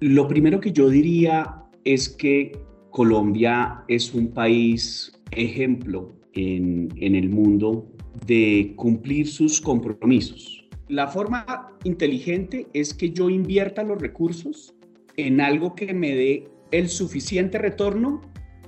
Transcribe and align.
Lo 0.00 0.28
primero 0.28 0.60
que 0.60 0.70
yo 0.70 0.88
diría 0.88 1.64
es 1.84 2.08
que 2.08 2.52
Colombia 2.90 3.82
es 3.88 4.14
un 4.14 4.28
país 4.28 5.12
ejemplo 5.32 6.14
en, 6.34 6.88
el 6.96 7.28
mundo 7.28 7.86
de 8.24 8.74
cumplir 8.76 9.26
sus 9.26 9.60
compromisos. 9.60 10.64
La 10.88 11.08
forma 11.08 11.76
inteligente 11.82 12.68
es 12.74 12.94
que 12.94 13.10
yo 13.10 13.28
invierta 13.28 13.82
los 13.82 14.00
recursos 14.00 14.72
en 15.16 15.40
algo 15.40 15.74
que 15.74 15.92
me 15.92 16.14
dé 16.14 16.48
el 16.70 16.88
suficiente 16.88 17.58
retorno 17.58 18.20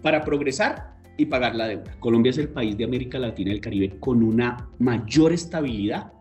para 0.02 0.24
progresar 0.24 0.96
y 1.16 1.26
pagar 1.26 1.54
la 1.54 1.68
deuda. 1.68 1.94
Colombia 2.00 2.30
es 2.30 2.38
el 2.38 2.48
país 2.48 2.76
de 2.76 2.84
América 2.84 3.20
Latina 3.20 3.50
y 3.50 3.54
el 3.54 3.60
Caribe 3.60 3.90
con 4.00 4.22
una 4.24 4.68
mayor 4.80 5.32
estabilidad. 5.32 6.12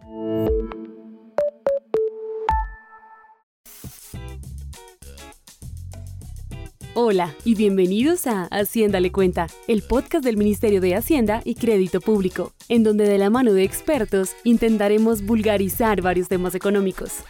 Hola 7.11 7.33
y 7.43 7.55
bienvenidos 7.55 8.27
a 8.27 8.43
Hacienda 8.51 8.99
le 8.99 9.11
cuenta, 9.11 9.47
el 9.67 9.81
podcast 9.81 10.23
del 10.23 10.37
Ministerio 10.37 10.79
de 10.79 10.93
Hacienda 10.93 11.41
y 11.43 11.55
Crédito 11.55 12.01
Público, 12.01 12.53
en 12.67 12.83
donde 12.83 13.09
de 13.09 13.17
la 13.17 13.31
mano 13.31 13.53
de 13.53 13.63
expertos 13.63 14.35
intentaremos 14.43 15.23
vulgarizar 15.23 16.03
varios 16.03 16.27
temas 16.27 16.53
económicos. 16.53 17.23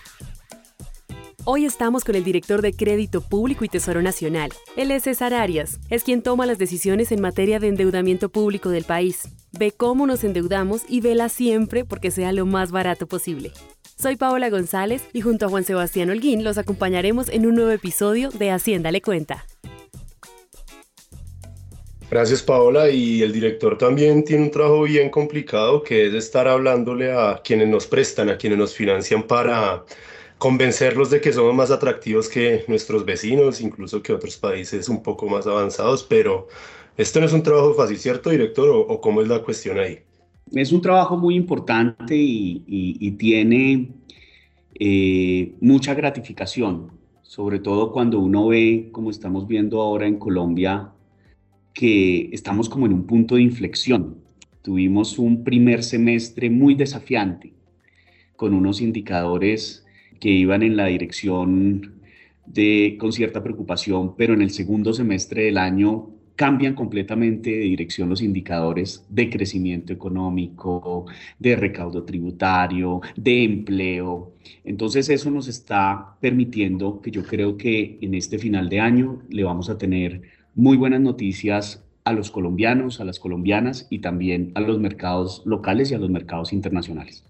Hoy 1.46 1.64
estamos 1.64 2.04
con 2.04 2.16
el 2.16 2.26
director 2.26 2.62
de 2.62 2.74
Crédito 2.74 3.22
Público 3.22 3.64
y 3.64 3.70
Tesoro 3.70 4.02
Nacional. 4.02 4.52
Él 4.76 4.92
es 4.92 5.04
César 5.04 5.34
Arias, 5.34 5.80
es 5.90 6.04
quien 6.04 6.24
toma 6.24 6.46
las 6.46 6.58
decisiones 6.58 7.14
en 7.14 7.22
materia 7.22 7.62
de 7.62 7.70
endeudamiento 7.70 8.28
público 8.28 8.72
del 8.72 8.84
país. 8.84 9.30
Ve 9.58 9.72
cómo 9.72 10.06
nos 10.06 10.26
endeudamos 10.26 10.82
y 10.90 11.00
vela 11.00 11.30
siempre 11.30 11.86
porque 11.86 12.12
sea 12.12 12.34
lo 12.34 12.46
más 12.46 12.72
barato 12.74 13.08
posible. 13.08 13.54
Soy 13.98 14.18
Paola 14.18 14.50
González 14.50 15.04
y 15.14 15.22
junto 15.22 15.46
a 15.46 15.50
Juan 15.50 15.64
Sebastián 15.64 16.10
Holguín 16.10 16.44
los 16.44 16.58
acompañaremos 16.58 17.30
en 17.30 17.46
un 17.46 17.56
nuevo 17.56 17.72
episodio 17.72 18.30
de 18.30 18.52
Hacienda 18.52 18.92
le 18.92 19.02
cuenta. 19.02 19.46
Gracias 22.12 22.42
Paola 22.42 22.90
y 22.90 23.22
el 23.22 23.32
director 23.32 23.78
también 23.78 24.24
tiene 24.24 24.44
un 24.46 24.50
trabajo 24.50 24.82
bien 24.82 25.12
complicado 25.12 25.84
que 25.84 26.08
es 26.08 26.14
estar 26.16 26.48
hablándole 26.48 27.12
a 27.12 27.40
quienes 27.44 27.68
nos 27.68 27.86
prestan, 27.86 28.30
a 28.30 28.38
quienes 28.38 28.58
nos 28.58 28.74
financian 28.74 29.22
para 29.22 29.86
convencerlos 30.40 31.12
de 31.12 31.22
que 31.22 31.32
somos 31.32 31.54
más 31.54 31.70
atractivos 31.70 32.28
que 32.28 32.64
nuestros 32.68 33.06
vecinos, 33.06 33.62
incluso 33.62 34.02
que 34.02 34.12
otros 34.12 34.38
países 34.38 34.90
un 34.90 35.04
poco 35.04 35.28
más 35.28 35.46
avanzados, 35.46 36.02
pero 36.02 36.48
esto 36.98 37.20
no 37.20 37.28
es 37.28 37.34
un 37.34 37.44
trabajo 37.44 37.76
fácil, 37.76 37.98
¿cierto, 37.98 38.32
director? 38.32 38.70
¿O, 38.70 39.00
cómo 39.00 39.22
es 39.22 39.28
la 39.28 39.44
cuestión 39.44 39.78
ahí? 39.78 40.00
Es 40.52 40.72
un 40.72 40.82
trabajo 40.82 41.16
muy 41.16 41.36
importante 41.36 42.16
y, 42.18 43.12
tiene 43.20 43.92
eh, 44.80 45.54
mucha 45.62 45.94
gratificación, 45.94 46.90
sobre 47.22 47.60
todo 47.60 47.92
cuando 47.92 48.20
uno 48.20 48.48
ve, 48.48 48.90
como 48.92 49.12
estamos 49.12 49.48
viendo 49.48 49.82
ahora 49.82 50.08
en 50.08 50.18
Colombia, 50.18 50.90
que 51.74 52.30
estamos 52.32 52.70
como 52.70 52.86
en 52.86 52.94
un 52.94 53.06
punto 53.06 53.36
de 53.36 53.42
inflexión. 53.42 54.18
Tuvimos 54.62 55.18
un 55.20 55.44
primer 55.44 55.84
semestre 55.84 56.50
muy 56.50 56.76
desafiante, 56.76 57.54
con 58.36 58.54
unos 58.54 58.82
indicadores 58.82 59.86
que 60.20 60.30
iban 60.30 60.64
en 60.64 60.76
la 60.76 60.88
dirección 60.88 62.00
de 62.46 62.98
con 63.00 63.14
cierta 63.14 63.44
preocupación, 63.44 64.16
pero 64.16 64.34
en 64.34 64.42
el 64.42 64.50
segundo 64.52 64.94
semestre 64.94 65.44
del 65.44 65.58
año 65.58 66.10
cambian 66.40 66.74
completamente 66.74 67.50
de 67.50 67.66
dirección 67.66 68.08
los 68.08 68.22
indicadores 68.22 69.06
de 69.10 69.30
crecimiento 69.30 69.92
económico, 69.92 71.06
de 71.38 71.58
recaudo 71.58 72.06
tributario, 72.06 73.02
de 73.18 73.44
empleo. 73.44 74.36
Entonces 74.64 75.10
eso 75.10 75.30
nos 75.32 75.50
está 75.50 76.16
permitiendo 76.22 77.02
que 77.02 77.12
yo 77.12 77.24
creo 77.24 77.58
que 77.58 77.98
en 78.00 78.14
este 78.14 78.40
final 78.40 78.70
de 78.70 78.80
año 78.80 79.22
le 79.30 79.44
vamos 79.44 79.70
a 79.70 79.78
tener 79.78 80.22
muy 80.56 80.78
buenas 80.78 81.02
noticias 81.02 81.84
a 82.04 82.14
los 82.14 82.32
colombianos, 82.32 83.00
a 83.00 83.06
las 83.06 83.20
colombianas 83.20 83.88
y 83.90 84.00
también 84.00 84.52
a 84.56 84.62
los 84.62 84.80
mercados 84.80 85.44
locales 85.46 85.92
y 85.92 85.96
a 85.96 86.00
los 86.00 86.10
mercados 86.10 86.54
internacionales. 86.54 87.24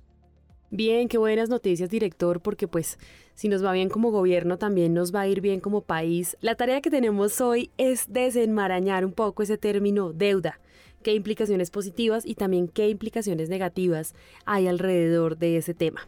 Bien, 0.71 1.07
qué 1.07 1.17
buenas 1.17 1.49
noticias, 1.49 1.89
director, 1.89 2.41
porque 2.41 2.67
pues 2.67 2.99
si 3.33 3.49
nos 3.49 3.65
va 3.65 3.73
bien 3.73 3.89
como 3.89 4.11
gobierno, 4.11 4.57
también 4.57 4.93
nos 4.93 5.13
va 5.13 5.21
a 5.21 5.27
ir 5.27 5.41
bien 5.41 5.59
como 5.61 5.81
país. 5.81 6.37
La 6.41 6.55
tarea 6.55 6.81
que 6.81 6.91
tenemos 6.91 7.41
hoy 7.41 7.71
es 7.77 8.11
desenmarañar 8.13 9.03
un 9.03 9.13
poco 9.13 9.41
ese 9.41 9.57
término 9.57 10.13
deuda, 10.13 10.59
qué 11.01 11.13
implicaciones 11.13 11.71
positivas 11.71 12.25
y 12.25 12.35
también 12.35 12.67
qué 12.67 12.87
implicaciones 12.87 13.49
negativas 13.49 14.13
hay 14.45 14.67
alrededor 14.67 15.37
de 15.37 15.57
ese 15.57 15.73
tema. 15.73 16.07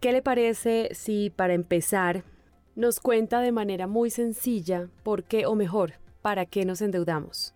¿Qué 0.00 0.12
le 0.12 0.22
parece 0.22 0.90
si 0.92 1.30
para 1.30 1.54
empezar 1.54 2.24
nos 2.76 3.00
cuenta 3.00 3.40
de 3.40 3.52
manera 3.52 3.86
muy 3.86 4.08
sencilla 4.10 4.88
por 5.02 5.24
qué 5.24 5.46
o 5.46 5.54
mejor, 5.56 5.94
para 6.22 6.46
qué 6.46 6.64
nos 6.64 6.80
endeudamos? 6.82 7.54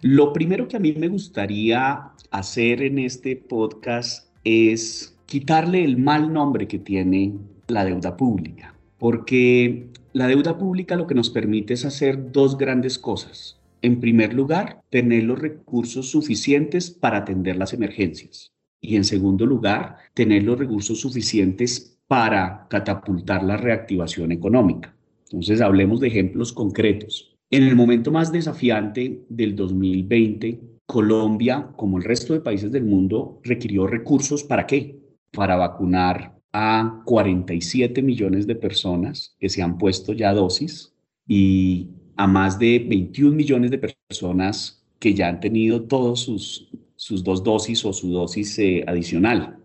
Lo 0.00 0.32
primero 0.32 0.68
que 0.68 0.76
a 0.76 0.80
mí 0.80 0.92
me 0.92 1.08
gustaría 1.08 2.10
hacer 2.30 2.82
en 2.82 2.98
este 2.98 3.36
podcast 3.36 4.28
es 4.44 5.16
quitarle 5.26 5.84
el 5.84 5.96
mal 5.96 6.32
nombre 6.32 6.68
que 6.68 6.78
tiene 6.78 7.32
la 7.68 7.84
deuda 7.84 8.16
pública, 8.16 8.74
porque 8.98 9.88
la 10.12 10.26
deuda 10.26 10.58
pública 10.58 10.96
lo 10.96 11.06
que 11.06 11.14
nos 11.14 11.30
permite 11.30 11.74
es 11.74 11.84
hacer 11.84 12.32
dos 12.32 12.58
grandes 12.58 12.98
cosas. 12.98 13.58
En 13.82 14.00
primer 14.00 14.32
lugar, 14.32 14.80
tener 14.90 15.24
los 15.24 15.38
recursos 15.38 16.10
suficientes 16.10 16.90
para 16.90 17.18
atender 17.18 17.56
las 17.56 17.72
emergencias. 17.72 18.52
Y 18.80 18.96
en 18.96 19.04
segundo 19.04 19.46
lugar, 19.46 19.96
tener 20.14 20.42
los 20.42 20.58
recursos 20.58 21.00
suficientes 21.00 21.98
para 22.06 22.66
catapultar 22.68 23.42
la 23.42 23.56
reactivación 23.56 24.32
económica. 24.32 24.94
Entonces, 25.24 25.60
hablemos 25.60 26.00
de 26.00 26.08
ejemplos 26.08 26.52
concretos. 26.52 27.33
En 27.50 27.62
el 27.62 27.76
momento 27.76 28.10
más 28.10 28.32
desafiante 28.32 29.24
del 29.28 29.54
2020, 29.54 30.60
Colombia, 30.86 31.70
como 31.76 31.98
el 31.98 32.04
resto 32.04 32.32
de 32.32 32.40
países 32.40 32.72
del 32.72 32.84
mundo, 32.84 33.40
requirió 33.44 33.86
recursos 33.86 34.44
para 34.44 34.66
qué? 34.66 35.04
para 35.34 35.56
vacunar 35.56 36.40
a 36.52 37.02
47 37.04 38.00
millones 38.00 38.46
de 38.46 38.54
personas 38.54 39.36
que 39.38 39.48
se 39.48 39.60
han 39.60 39.76
puesto 39.76 40.12
ya 40.12 40.32
dosis 40.32 40.94
y 41.26 41.88
a 42.16 42.26
más 42.26 42.58
de 42.58 42.78
21 42.78 43.34
millones 43.34 43.70
de 43.72 43.78
personas 43.78 44.86
que 45.00 45.14
ya 45.14 45.28
han 45.28 45.40
tenido 45.40 45.82
todos 45.82 46.20
sus, 46.20 46.70
sus 46.94 47.24
dos 47.24 47.42
dosis 47.42 47.84
o 47.84 47.92
su 47.92 48.10
dosis 48.10 48.58
eh, 48.60 48.84
adicional. 48.86 49.58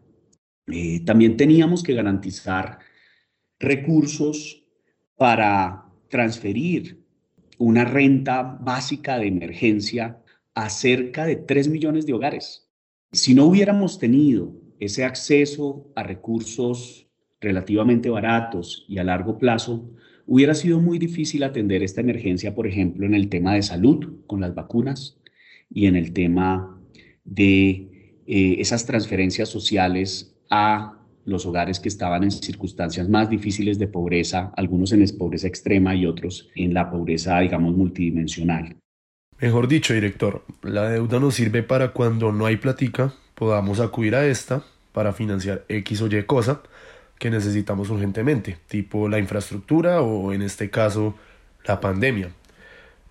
Eh, 0.67 1.01
también 1.05 1.37
teníamos 1.37 1.83
que 1.83 1.93
garantizar 1.93 2.79
recursos 3.59 4.63
para 5.15 5.85
transferir 6.09 7.03
una 7.59 7.85
renta 7.85 8.41
básica 8.41 9.19
de 9.19 9.27
emergencia 9.27 10.23
a 10.55 10.69
cerca 10.69 11.25
de 11.25 11.35
3 11.35 11.67
millones 11.67 12.05
de 12.05 12.13
hogares. 12.13 12.69
Si 13.11 13.35
no 13.35 13.45
hubiéramos 13.45 13.99
tenido 13.99 14.55
ese 14.79 15.03
acceso 15.03 15.91
a 15.95 16.03
recursos 16.03 17.07
relativamente 17.41 18.09
baratos 18.09 18.85
y 18.87 18.97
a 18.97 19.03
largo 19.03 19.37
plazo, 19.37 19.91
hubiera 20.25 20.55
sido 20.55 20.79
muy 20.79 20.99
difícil 20.99 21.43
atender 21.43 21.83
esta 21.83 22.01
emergencia, 22.01 22.55
por 22.55 22.65
ejemplo, 22.65 23.05
en 23.05 23.13
el 23.13 23.29
tema 23.29 23.53
de 23.53 23.61
salud 23.61 24.21
con 24.25 24.41
las 24.41 24.55
vacunas 24.55 25.19
y 25.69 25.85
en 25.87 25.95
el 25.95 26.13
tema 26.13 26.81
de 27.25 28.21
eh, 28.25 28.55
esas 28.59 28.85
transferencias 28.85 29.49
sociales 29.49 30.37
a 30.49 30.98
los 31.29 31.45
hogares 31.45 31.79
que 31.79 31.89
estaban 31.89 32.23
en 32.23 32.31
circunstancias 32.31 33.07
más 33.07 33.29
difíciles 33.29 33.79
de 33.79 33.87
pobreza, 33.87 34.51
algunos 34.57 34.91
en 34.91 35.05
pobreza 35.17 35.47
extrema 35.47 35.95
y 35.95 36.05
otros 36.05 36.49
en 36.55 36.73
la 36.73 36.89
pobreza, 36.89 37.39
digamos, 37.39 37.75
multidimensional. 37.75 38.75
Mejor 39.39 39.67
dicho, 39.67 39.93
director, 39.93 40.43
la 40.63 40.89
deuda 40.89 41.19
nos 41.19 41.35
sirve 41.35 41.63
para 41.63 41.93
cuando 41.93 42.31
no 42.31 42.45
hay 42.45 42.57
platica, 42.57 43.13
podamos 43.35 43.79
acudir 43.79 44.15
a 44.15 44.25
esta 44.25 44.63
para 44.91 45.13
financiar 45.13 45.63
X 45.69 46.01
o 46.01 46.07
Y 46.07 46.23
cosa 46.23 46.61
que 47.17 47.29
necesitamos 47.29 47.89
urgentemente, 47.89 48.57
tipo 48.67 49.07
la 49.07 49.19
infraestructura 49.19 50.01
o 50.01 50.33
en 50.33 50.41
este 50.41 50.69
caso 50.69 51.15
la 51.65 51.79
pandemia. 51.79 52.31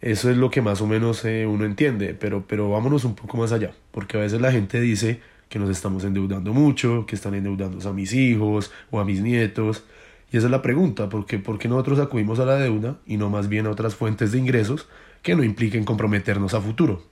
Eso 0.01 0.31
es 0.31 0.37
lo 0.37 0.51
que 0.51 0.63
más 0.63 0.81
o 0.81 0.87
menos 0.87 1.25
eh, 1.25 1.47
uno 1.47 1.65
entiende, 1.65 2.15
pero, 2.15 2.45
pero 2.47 2.71
vámonos 2.71 3.05
un 3.05 3.15
poco 3.15 3.37
más 3.37 3.53
allá, 3.53 3.73
porque 3.91 4.17
a 4.17 4.21
veces 4.21 4.41
la 4.41 4.53
gente 4.53 4.81
dice 4.81 5.21
que 5.49 5.59
nos 5.59 5.71
estamos 5.71 6.05
endeudando 6.05 6.53
mucho, 6.53 7.07
que 7.07 7.17
están 7.17 7.35
endeudando 7.35 7.89
a 7.89 7.93
mis 7.93 8.13
hijos 8.13 8.71
o 8.91 9.01
a 9.01 9.05
mis 9.05 9.21
nietos, 9.21 9.85
y 10.31 10.37
esa 10.37 10.47
es 10.47 10.51
la 10.51 10.61
pregunta, 10.61 11.09
¿por 11.09 11.25
qué, 11.25 11.39
¿por 11.39 11.59
qué 11.59 11.69
nosotros 11.69 11.99
acudimos 12.01 12.39
a 12.39 12.45
la 12.45 12.57
deuda 12.57 13.01
y 13.07 13.17
no 13.17 13.31
más 13.31 13.49
bien 13.49 13.67
a 13.67 13.71
otras 13.71 13.95
fuentes 13.95 14.33
de 14.33 14.39
ingresos 14.39 14.89
que 15.23 15.35
no 15.35 15.43
impliquen 15.43 15.85
comprometernos 15.85 16.53
a 16.53 16.61
futuro? 16.61 17.03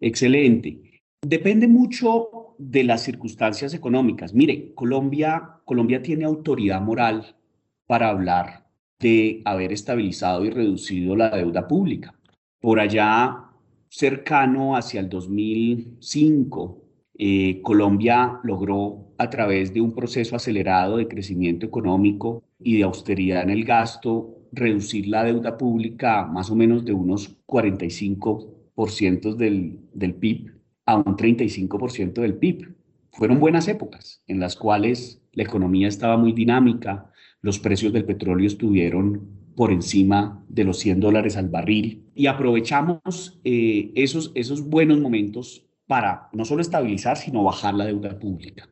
Excelente. 0.00 1.02
Depende 1.20 1.68
mucho 1.68 2.54
de 2.58 2.84
las 2.84 3.02
circunstancias 3.02 3.74
económicas. 3.74 4.32
Mire, 4.32 4.72
Colombia, 4.74 5.60
Colombia 5.64 6.02
tiene 6.02 6.24
autoridad 6.24 6.80
moral 6.80 7.36
para 7.86 8.08
hablar 8.08 8.66
de 9.00 9.42
haber 9.44 9.72
estabilizado 9.72 10.44
y 10.44 10.50
reducido 10.50 11.14
la 11.14 11.30
deuda 11.30 11.68
pública. 11.68 12.14
Por 12.60 12.80
allá, 12.80 13.50
cercano 13.88 14.76
hacia 14.76 15.00
el 15.00 15.08
2005, 15.08 16.87
eh, 17.18 17.60
Colombia 17.62 18.38
logró, 18.44 19.08
a 19.18 19.28
través 19.28 19.74
de 19.74 19.80
un 19.80 19.92
proceso 19.92 20.36
acelerado 20.36 20.98
de 20.98 21.08
crecimiento 21.08 21.66
económico 21.66 22.44
y 22.60 22.76
de 22.76 22.84
austeridad 22.84 23.42
en 23.42 23.50
el 23.50 23.64
gasto, 23.64 24.36
reducir 24.52 25.08
la 25.08 25.24
deuda 25.24 25.58
pública 25.58 26.24
más 26.24 26.50
o 26.50 26.56
menos 26.56 26.84
de 26.84 26.92
unos 26.92 27.36
45% 27.46 29.34
del, 29.34 29.80
del 29.92 30.14
PIB 30.14 30.52
a 30.86 30.96
un 30.96 31.16
35% 31.16 32.12
del 32.20 32.34
PIB. 32.34 32.74
Fueron 33.10 33.40
buenas 33.40 33.66
épocas 33.66 34.22
en 34.28 34.38
las 34.38 34.54
cuales 34.54 35.20
la 35.32 35.42
economía 35.42 35.88
estaba 35.88 36.16
muy 36.16 36.32
dinámica, 36.32 37.10
los 37.42 37.58
precios 37.58 37.92
del 37.92 38.04
petróleo 38.04 38.46
estuvieron 38.46 39.26
por 39.56 39.72
encima 39.72 40.44
de 40.48 40.62
los 40.62 40.78
100 40.78 41.00
dólares 41.00 41.36
al 41.36 41.48
barril 41.48 42.04
y 42.14 42.26
aprovechamos 42.26 43.40
eh, 43.42 43.90
esos, 43.96 44.30
esos 44.36 44.62
buenos 44.68 45.00
momentos 45.00 45.67
para 45.88 46.28
no 46.32 46.44
solo 46.44 46.60
estabilizar, 46.62 47.16
sino 47.16 47.42
bajar 47.42 47.74
la 47.74 47.86
deuda 47.86 48.16
pública. 48.16 48.68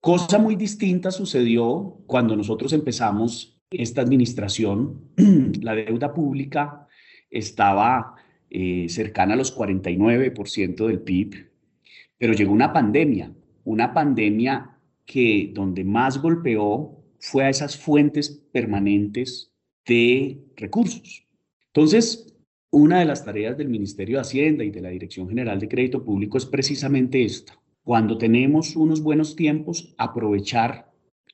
Cosa 0.00 0.38
muy 0.38 0.54
distinta 0.54 1.10
sucedió 1.10 1.98
cuando 2.06 2.36
nosotros 2.36 2.72
empezamos 2.72 3.60
esta 3.70 4.02
administración. 4.02 5.10
La 5.62 5.74
deuda 5.74 6.14
pública 6.14 6.86
estaba 7.30 8.14
eh, 8.48 8.86
cercana 8.88 9.34
a 9.34 9.36
los 9.36 9.56
49% 9.56 10.86
del 10.86 11.00
PIB, 11.00 11.50
pero 12.18 12.32
llegó 12.32 12.52
una 12.52 12.72
pandemia, 12.72 13.32
una 13.64 13.92
pandemia 13.92 14.76
que 15.04 15.50
donde 15.54 15.84
más 15.84 16.20
golpeó 16.20 16.96
fue 17.18 17.44
a 17.44 17.48
esas 17.50 17.76
fuentes 17.76 18.30
permanentes 18.52 19.52
de 19.86 20.42
recursos. 20.56 21.26
Entonces, 21.66 22.29
una 22.72 23.00
de 23.00 23.04
las 23.04 23.24
tareas 23.24 23.56
del 23.56 23.68
Ministerio 23.68 24.16
de 24.16 24.22
Hacienda 24.22 24.64
y 24.64 24.70
de 24.70 24.80
la 24.80 24.90
Dirección 24.90 25.28
General 25.28 25.58
de 25.58 25.68
Crédito 25.68 26.04
Público 26.04 26.38
es 26.38 26.46
precisamente 26.46 27.24
esta, 27.24 27.58
cuando 27.82 28.16
tenemos 28.16 28.76
unos 28.76 29.02
buenos 29.02 29.34
tiempos, 29.34 29.92
aprovechar 29.98 30.92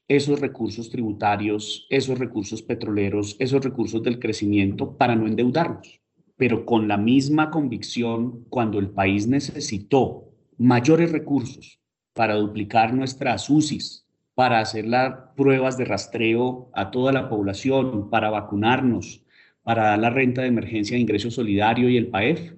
esos 0.08 0.40
recursos 0.40 0.88
tributarios, 0.88 1.86
esos 1.90 2.18
recursos 2.18 2.62
petroleros, 2.62 3.36
esos 3.38 3.62
recursos 3.62 4.02
del 4.02 4.18
crecimiento 4.18 4.96
para 4.96 5.14
no 5.14 5.26
endeudarnos. 5.26 6.00
Pero 6.36 6.64
con 6.64 6.88
la 6.88 6.96
misma 6.96 7.50
convicción, 7.50 8.44
cuando 8.48 8.78
el 8.78 8.90
país 8.90 9.26
necesitó 9.26 10.30
mayores 10.56 11.12
recursos 11.12 11.80
para 12.14 12.36
duplicar 12.36 12.94
nuestras 12.94 13.50
UCIs, 13.50 14.06
para 14.34 14.60
hacer 14.60 14.86
las 14.86 15.14
pruebas 15.36 15.76
de 15.76 15.84
rastreo 15.84 16.70
a 16.72 16.90
toda 16.90 17.12
la 17.12 17.28
población, 17.28 18.08
para 18.08 18.30
vacunarnos, 18.30 19.25
para 19.66 19.82
dar 19.88 19.98
la 19.98 20.10
renta 20.10 20.42
de 20.42 20.46
emergencia 20.46 20.94
de 20.94 21.00
ingreso 21.00 21.28
solidario 21.28 21.90
y 21.90 21.96
el 21.96 22.06
PAEF, 22.06 22.52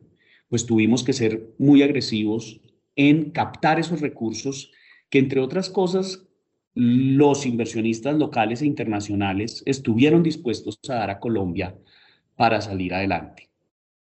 pues 0.51 0.67
tuvimos 0.67 1.03
que 1.05 1.15
ser 1.15 1.55
muy 1.57 1.83
agresivos 1.83 2.61
en 2.97 3.31
captar 3.31 3.81
esos 3.81 4.03
recursos 4.03 4.73
que, 5.09 5.19
entre 5.19 5.41
otras 5.41 5.71
cosas, 5.71 6.29
los 6.75 7.47
inversionistas 7.47 8.19
locales 8.19 8.61
e 8.61 8.67
internacionales 8.67 9.63
estuvieron 9.65 10.23
dispuestos 10.23 10.79
a 10.91 10.97
dar 10.97 11.09
a 11.09 11.19
Colombia 11.19 11.79
para 12.37 12.61
salir 12.61 12.93
adelante. 12.93 13.49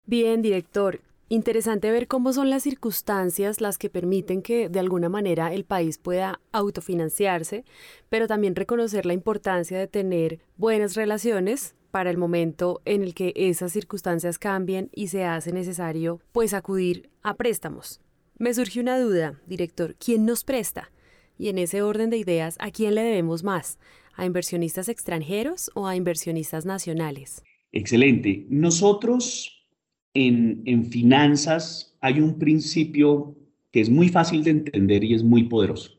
Bien, 0.05 0.43
director. 0.43 1.01
Interesante 1.29 1.93
ver 1.93 2.09
cómo 2.09 2.33
son 2.33 2.51
las 2.51 2.65
circunstancias 2.65 3.61
las 3.61 3.79
que 3.79 3.89
permiten 3.89 4.43
que 4.43 4.69
de 4.69 4.81
alguna 4.81 5.09
manera 5.09 5.55
el 5.55 5.65
país 5.65 5.99
pueda 5.99 6.41
autofinanciarse, 6.51 7.65
pero 8.09 8.27
también 8.27 8.57
reconocer 8.57 9.07
la 9.07 9.13
importancia 9.13 9.79
de 9.79 9.87
tener 9.87 10.41
buenas 10.57 10.97
relaciones 10.97 11.76
para 11.97 12.11
el 12.11 12.19
momento 12.19 12.83
en 12.85 13.03
el 13.03 13.15
que 13.15 13.33
esas 13.35 13.73
circunstancias 13.73 14.39
cambien 14.39 14.91
y 14.95 15.09
se 15.09 15.25
hace 15.25 15.51
necesario 15.51 16.21
pues 16.31 16.53
acudir 16.53 17.09
a 17.23 17.39
préstamos. 17.39 18.03
Me 18.37 18.53
surge 18.53 18.81
una 18.81 19.01
duda, 19.01 19.41
director, 19.47 19.97
¿quién 19.99 20.27
nos 20.27 20.45
presta? 20.45 20.93
Y 21.39 21.49
en 21.49 21.57
ese 21.57 21.81
orden 21.81 22.11
de 22.11 22.19
ideas, 22.19 22.57
¿a 22.61 22.71
quién 22.71 22.95
le 22.97 23.03
debemos 23.03 23.45
más? 23.45 23.79
¿A 24.15 24.27
inversionistas 24.27 24.91
extranjeros 24.91 25.71
o 25.73 25.87
a 25.87 25.97
inversionistas 25.97 26.67
nacionales? 26.67 27.43
Excelente. 27.73 28.45
Nosotros 28.51 29.67
en, 30.13 30.65
en 30.67 30.85
finanzas 30.85 31.97
hay 32.03 32.21
un 32.21 32.39
principio 32.39 33.35
que 33.71 33.81
es 33.81 33.89
muy 33.89 34.11
fácil 34.11 34.45
de 34.45 34.51
entender 34.51 35.03
y 35.03 35.15
es 35.15 35.25
muy 35.25 35.45
poderoso, 35.45 35.93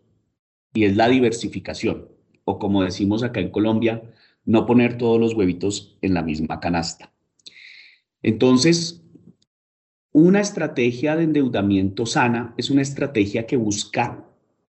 y 0.76 0.84
es 0.84 0.96
la 0.96 1.10
diversificación, 1.10 2.08
o 2.46 2.60
como 2.60 2.84
decimos 2.84 3.24
acá 3.24 3.40
en 3.40 3.50
Colombia, 3.50 4.04
no 4.48 4.66
poner 4.66 4.98
todos 4.98 5.20
los 5.20 5.36
huevitos 5.36 5.98
en 6.02 6.16
la 6.16 6.24
misma 6.24 6.60
canasta. 6.60 7.14
Entonces, 8.24 9.04
una 10.14 10.40
estrategia 10.40 11.16
de 11.16 11.26
endeudamiento 11.26 12.06
sana 12.06 12.56
es 12.58 12.72
una 12.72 12.82
estrategia 12.82 13.46
que 13.46 13.58
busca 13.58 14.26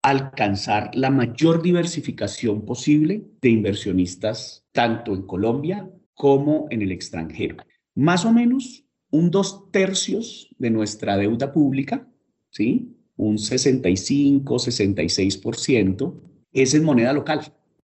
alcanzar 0.03 0.91
la 0.95 1.11
mayor 1.11 1.63
diversificación 1.63 2.65
posible 2.65 3.25
de 3.41 3.49
inversionistas, 3.49 4.65
tanto 4.73 5.15
en 5.15 5.23
Colombia 5.23 5.91
como 6.15 6.67
en 6.71 6.83
el 6.83 6.93
extranjero. 6.93 7.57
Más 7.95 8.25
o 8.25 8.33
menos 8.33 8.85
un 9.11 9.31
dos 9.31 9.71
tercios 9.71 10.55
de 10.59 10.71
nuestra 10.71 11.17
deuda 11.17 11.51
pública, 11.51 12.07
¿sí? 12.51 12.95
un 13.17 13.39
65, 13.39 14.57
66%, 14.57 16.15
es 16.53 16.75
en 16.75 16.85
moneda 16.85 17.13
local, 17.13 17.41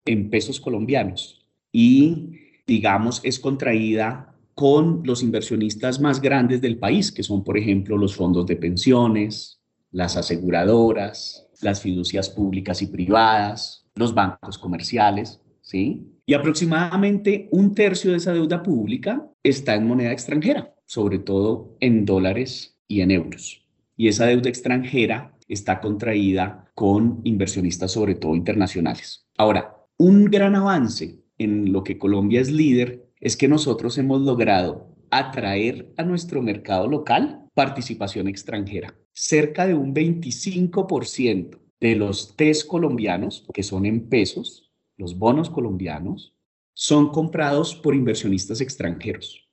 en 0.07 0.31
pesos 0.31 0.61
colombianos. 0.61 1.46
Y, 1.79 2.31
digamos, 2.67 3.21
es 3.23 3.39
contraída 3.39 4.35
con 4.55 5.03
los 5.05 5.23
inversionistas 5.23 6.01
más 6.01 6.23
grandes 6.23 6.63
del 6.63 6.79
país, 6.79 7.13
que 7.13 7.23
son, 7.23 7.45
por 7.45 7.59
ejemplo, 7.59 7.99
los 7.99 8.17
fondos 8.17 8.47
de 8.47 8.57
pensiones, 8.57 9.61
las 9.91 10.17
aseguradoras, 10.17 11.47
las 11.61 11.83
fiducias 11.83 12.31
públicas 12.31 12.81
y 12.81 12.87
privadas, 12.87 13.85
los 13.95 14.15
bancos 14.15 14.57
comerciales, 14.57 15.43
¿sí? 15.61 16.07
Y 16.25 16.33
aproximadamente 16.33 17.47
un 17.51 17.75
tercio 17.75 18.13
de 18.13 18.17
esa 18.17 18.33
deuda 18.33 18.63
pública 18.63 19.29
está 19.43 19.75
en 19.75 19.87
moneda 19.87 20.13
extranjera, 20.13 20.75
sobre 20.87 21.19
todo 21.19 21.77
en 21.81 22.07
dólares 22.07 22.79
y 22.89 23.03
en 23.03 23.11
euros. 23.11 23.67
Y 23.99 24.09
esa 24.09 24.25
deuda 24.25 24.49
extranjera 24.49 25.37
está 25.47 25.83
contraída 25.83 26.71
con 26.75 27.21
inversionistas, 27.25 27.93
sobre 27.93 28.15
todo 28.15 28.35
internacionales. 28.35 29.27
Ahora, 29.37 29.77
un 29.99 30.25
gran 30.25 30.57
avance 30.57 31.26
en 31.39 31.73
lo 31.73 31.85
que 31.85 31.99
Colombia 31.99 32.41
es 32.41 32.51
líder 32.51 33.07
es 33.21 33.37
que 33.37 33.49
nosotros 33.49 33.99
hemos 33.99 34.21
logrado 34.21 34.89
atraer 35.11 35.93
a 35.97 36.03
nuestro 36.03 36.43
mercado 36.43 36.89
local 36.89 37.47
participación 37.55 38.29
extranjera. 38.29 38.95
Cerca 39.13 39.67
de 39.67 39.75
un 39.75 39.95
25% 39.95 41.59
de 41.81 41.97
los 41.97 42.37
test 42.37 42.67
colombianos, 42.67 43.47
que 43.55 43.63
son 43.63 43.87
en 43.87 44.09
pesos, 44.09 44.71
los 44.97 45.19
bonos 45.19 45.49
colombianos, 45.51 46.35
son 46.75 47.11
comprados 47.11 47.75
por 47.75 47.95
inversionistas 47.95 48.61
extranjeros. 48.61 49.49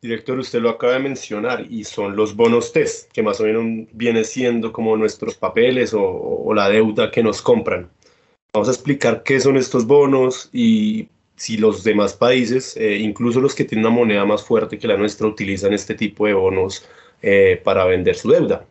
Director, 0.00 0.38
usted 0.38 0.60
lo 0.60 0.70
acaba 0.70 0.92
de 0.92 0.98
mencionar 1.00 1.66
y 1.68 1.82
son 1.82 2.14
los 2.14 2.36
bonos 2.36 2.72
test, 2.72 3.10
que 3.10 3.22
más 3.22 3.40
o 3.40 3.44
menos 3.44 3.88
viene 3.92 4.22
siendo 4.22 4.72
como 4.72 4.96
nuestros 4.96 5.34
papeles 5.34 5.92
o 5.94 6.52
la 6.54 6.68
deuda 6.68 7.10
que 7.10 7.22
nos 7.22 7.42
compran. 7.42 7.90
Vamos 8.56 8.68
a 8.68 8.72
explicar 8.72 9.22
qué 9.22 9.38
son 9.38 9.58
estos 9.58 9.86
bonos 9.86 10.48
y 10.50 11.08
si 11.34 11.58
los 11.58 11.84
demás 11.84 12.14
países, 12.14 12.74
eh, 12.78 12.96
incluso 12.96 13.38
los 13.38 13.54
que 13.54 13.64
tienen 13.66 13.84
una 13.84 13.94
moneda 13.94 14.24
más 14.24 14.42
fuerte 14.42 14.78
que 14.78 14.88
la 14.88 14.96
nuestra, 14.96 15.26
utilizan 15.26 15.74
este 15.74 15.94
tipo 15.94 16.24
de 16.24 16.32
bonos 16.32 16.88
eh, 17.20 17.60
para 17.62 17.84
vender 17.84 18.16
su 18.16 18.30
deuda. 18.30 18.66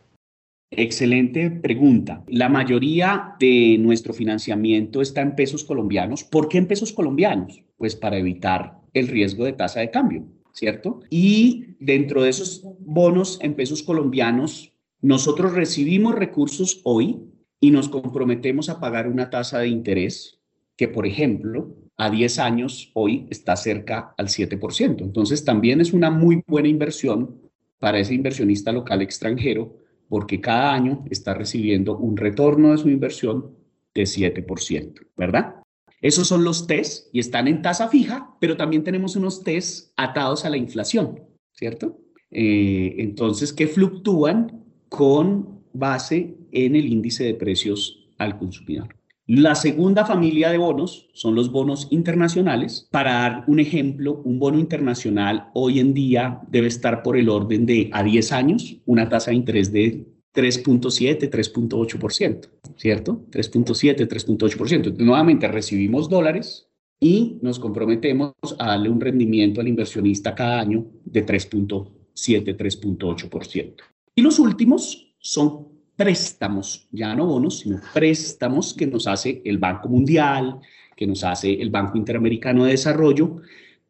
Excelente 0.72 1.52
pregunta. 1.52 2.24
La 2.26 2.48
mayoría 2.48 3.36
de 3.38 3.76
nuestro 3.78 4.12
financiamiento 4.12 5.00
está 5.00 5.20
en 5.20 5.36
pesos 5.36 5.62
colombianos. 5.62 6.24
¿Por 6.24 6.48
qué 6.48 6.58
en 6.58 6.66
pesos 6.66 6.92
colombianos? 6.92 7.62
Pues 7.76 7.94
para 7.94 8.18
evitar 8.18 8.80
el 8.92 9.06
riesgo 9.06 9.44
de 9.44 9.52
tasa 9.52 9.78
de 9.78 9.92
cambio, 9.92 10.24
¿cierto? 10.52 10.98
Y 11.10 11.76
dentro 11.78 12.24
de 12.24 12.30
esos 12.30 12.64
bonos 12.80 13.38
en 13.40 13.54
pesos 13.54 13.84
colombianos, 13.84 14.72
nosotros 15.00 15.52
recibimos 15.52 16.16
recursos 16.16 16.80
hoy 16.82 17.20
y 17.60 17.70
nos 17.70 17.88
comprometemos 17.88 18.68
a 18.68 18.80
pagar 18.80 19.08
una 19.08 19.30
tasa 19.30 19.58
de 19.58 19.68
interés 19.68 20.40
que, 20.76 20.88
por 20.88 21.06
ejemplo, 21.06 21.74
a 21.96 22.10
10 22.10 22.38
años 22.38 22.90
hoy 22.94 23.26
está 23.30 23.56
cerca 23.56 24.14
al 24.18 24.28
7%. 24.28 25.00
Entonces 25.00 25.44
también 25.44 25.80
es 25.80 25.92
una 25.92 26.10
muy 26.10 26.42
buena 26.46 26.68
inversión 26.68 27.40
para 27.78 27.98
ese 27.98 28.14
inversionista 28.14 28.72
local 28.72 29.02
extranjero 29.02 29.76
porque 30.08 30.40
cada 30.40 30.72
año 30.72 31.04
está 31.10 31.34
recibiendo 31.34 31.96
un 31.96 32.16
retorno 32.16 32.72
de 32.72 32.78
su 32.78 32.88
inversión 32.88 33.56
de 33.94 34.02
7%, 34.02 35.06
¿verdad? 35.16 35.56
Esos 36.00 36.28
son 36.28 36.44
los 36.44 36.66
TES 36.66 37.08
y 37.12 37.20
están 37.20 37.48
en 37.48 37.62
tasa 37.62 37.88
fija, 37.88 38.36
pero 38.40 38.56
también 38.56 38.84
tenemos 38.84 39.16
unos 39.16 39.42
TES 39.42 39.92
atados 39.96 40.44
a 40.44 40.50
la 40.50 40.58
inflación, 40.58 41.20
¿cierto? 41.52 41.98
Eh, 42.30 42.96
entonces, 42.98 43.52
que 43.52 43.66
fluctúan 43.66 44.64
con 44.88 45.62
base 45.72 46.36
en 46.64 46.76
el 46.76 46.86
índice 46.86 47.24
de 47.24 47.34
precios 47.34 48.08
al 48.18 48.38
consumidor. 48.38 48.96
La 49.28 49.56
segunda 49.56 50.06
familia 50.06 50.50
de 50.50 50.58
bonos 50.58 51.08
son 51.12 51.34
los 51.34 51.50
bonos 51.50 51.88
internacionales. 51.90 52.88
Para 52.92 53.12
dar 53.12 53.44
un 53.48 53.58
ejemplo, 53.58 54.22
un 54.24 54.38
bono 54.38 54.56
internacional 54.56 55.48
hoy 55.52 55.80
en 55.80 55.94
día 55.94 56.40
debe 56.48 56.68
estar 56.68 57.02
por 57.02 57.16
el 57.16 57.28
orden 57.28 57.66
de 57.66 57.90
a 57.92 58.04
10 58.04 58.30
años, 58.30 58.76
una 58.86 59.08
tasa 59.08 59.32
de 59.32 59.36
interés 59.38 59.72
de 59.72 60.06
3.7, 60.32 61.28
3.8%, 61.28 62.48
¿cierto? 62.76 63.26
3.7, 63.32 64.06
3.8%. 64.06 64.96
Nuevamente 64.98 65.48
recibimos 65.48 66.08
dólares 66.08 66.68
y 67.00 67.38
nos 67.42 67.58
comprometemos 67.58 68.32
a 68.60 68.68
darle 68.68 68.90
un 68.90 69.00
rendimiento 69.00 69.60
al 69.60 69.66
inversionista 69.66 70.36
cada 70.36 70.60
año 70.60 70.86
de 71.04 71.26
3.7, 71.26 72.56
3.8%. 72.56 73.74
Y 74.14 74.22
los 74.22 74.38
últimos 74.38 75.14
son 75.18 75.75
préstamos, 75.96 76.86
ya 76.92 77.14
no 77.14 77.26
bonos, 77.26 77.60
sino 77.60 77.80
préstamos 77.94 78.74
que 78.74 78.86
nos 78.86 79.06
hace 79.06 79.42
el 79.44 79.58
Banco 79.58 79.88
Mundial, 79.88 80.60
que 80.94 81.06
nos 81.06 81.24
hace 81.24 81.54
el 81.54 81.70
Banco 81.70 81.96
Interamericano 81.96 82.64
de 82.64 82.72
Desarrollo, 82.72 83.36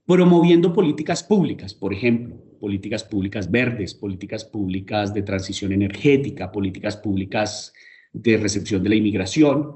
promoviendo 0.07 0.73
políticas 0.73 1.25
públicas, 1.25 1.75
por 1.75 1.93
ejemplo, 1.93 2.37
políticas 2.61 3.05
públicas 3.05 3.51
verdes, 3.51 3.95
políticas 3.95 4.45
públicas 4.45 5.13
de 5.13 5.23
transición 5.23 5.73
energética, 5.73 6.53
políticas 6.53 6.97
públicas 6.97 7.73
de 8.13 8.37
recepción 8.37 8.83
de 8.83 8.89
la 8.89 8.95
inmigración, 8.95 9.75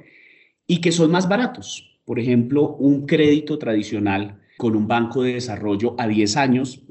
y 0.67 0.81
que 0.81 0.93
son 0.93 1.11
más 1.11 1.29
baratos. 1.29 2.01
Por 2.05 2.21
ejemplo, 2.21 2.77
un 2.77 3.07
crédito 3.07 3.59
tradicional 3.59 4.41
con 4.57 4.77
un 4.77 4.87
banco 4.87 5.23
de 5.23 5.35
desarrollo 5.35 5.95
a 5.99 6.07
10 6.07 6.37
años 6.37 6.83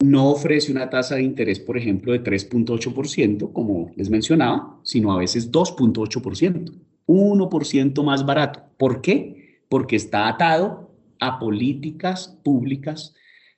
no 0.00 0.30
ofrece 0.30 0.70
una 0.70 0.90
tasa 0.90 1.16
de 1.16 1.22
interés, 1.22 1.58
por 1.58 1.76
ejemplo, 1.76 2.12
de 2.12 2.22
3.8%, 2.22 3.52
como 3.52 3.90
les 3.96 4.10
mencionaba, 4.10 4.78
sino 4.84 5.12
a 5.12 5.18
veces 5.18 5.50
2.8%, 5.50 6.72
1% 7.06 8.04
más 8.04 8.24
barato. 8.24 8.62
¿Por 8.76 9.00
qué? 9.00 9.60
Porque 9.68 9.96
está 9.96 10.28
atado 10.28 10.92
a 11.18 11.40
políticas 11.40 12.38
públicas 12.44 13.14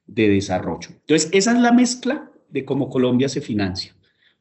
de 0.06 0.28
desarrollo. 0.28 0.88
Entonces, 0.90 1.28
esa 1.32 1.52
es 1.52 1.60
la 1.60 1.72
mezcla 1.72 2.30
de 2.48 2.64
cómo 2.64 2.88
Colombia 2.88 3.28
se 3.28 3.42
financia, 3.42 3.94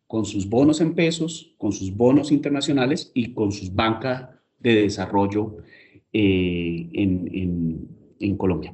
con 0.08 0.25
sus 0.25 0.48
bonos 0.48 0.79
en 0.79 0.96
pesos, 0.96 1.53
con 1.58 1.74
sus 1.74 1.96
bonos 1.96 2.32
internacionales 2.32 3.12
y 3.13 3.34
con 3.34 3.51
sus 3.51 3.75
bancas 3.75 4.29
de 4.58 4.84
desarrollo 4.84 5.58
eh, 6.13 6.89
en, 6.94 7.88
en 8.20 8.38
Colombia. 8.38 8.74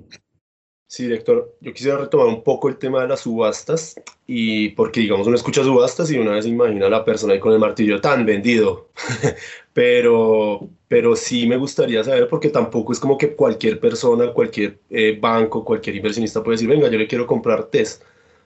Sí, 0.87 1.03
director, 1.03 1.55
yo 1.61 1.73
quisiera 1.73 1.97
retomar 1.97 2.27
un 2.27 2.43
poco 2.43 2.69
el 2.69 2.77
tema 2.77 3.01
de 3.01 3.07
las 3.07 3.21
subastas 3.21 3.95
y 4.27 4.69
porque 4.69 4.99
digamos 5.01 5.25
uno 5.25 5.35
escucha 5.35 5.63
subastas 5.63 6.11
y 6.11 6.17
una 6.17 6.31
vez 6.33 6.45
imagina 6.45 6.85
a 6.85 6.89
la 6.89 7.03
persona 7.03 7.33
ahí 7.33 7.39
con 7.39 7.53
el 7.53 7.59
martillo 7.59 7.99
tan 7.99 8.25
vendido, 8.25 8.89
pero, 9.73 10.69
pero 10.87 11.15
sí 11.15 11.47
me 11.47 11.57
gustaría 11.57 12.03
saber 12.03 12.27
porque 12.27 12.49
tampoco 12.49 12.93
es 12.93 12.99
como 12.99 13.17
que 13.17 13.35
cualquier 13.35 13.79
persona, 13.79 14.31
cualquier 14.31 14.79
eh, 14.91 15.17
banco, 15.19 15.65
cualquier 15.65 15.95
inversionista 15.95 16.43
puede 16.43 16.55
decir, 16.57 16.69
venga, 16.69 16.87
yo 16.89 16.99
le 16.99 17.07
quiero 17.07 17.25
comprar 17.25 17.65
test, 17.65 18.03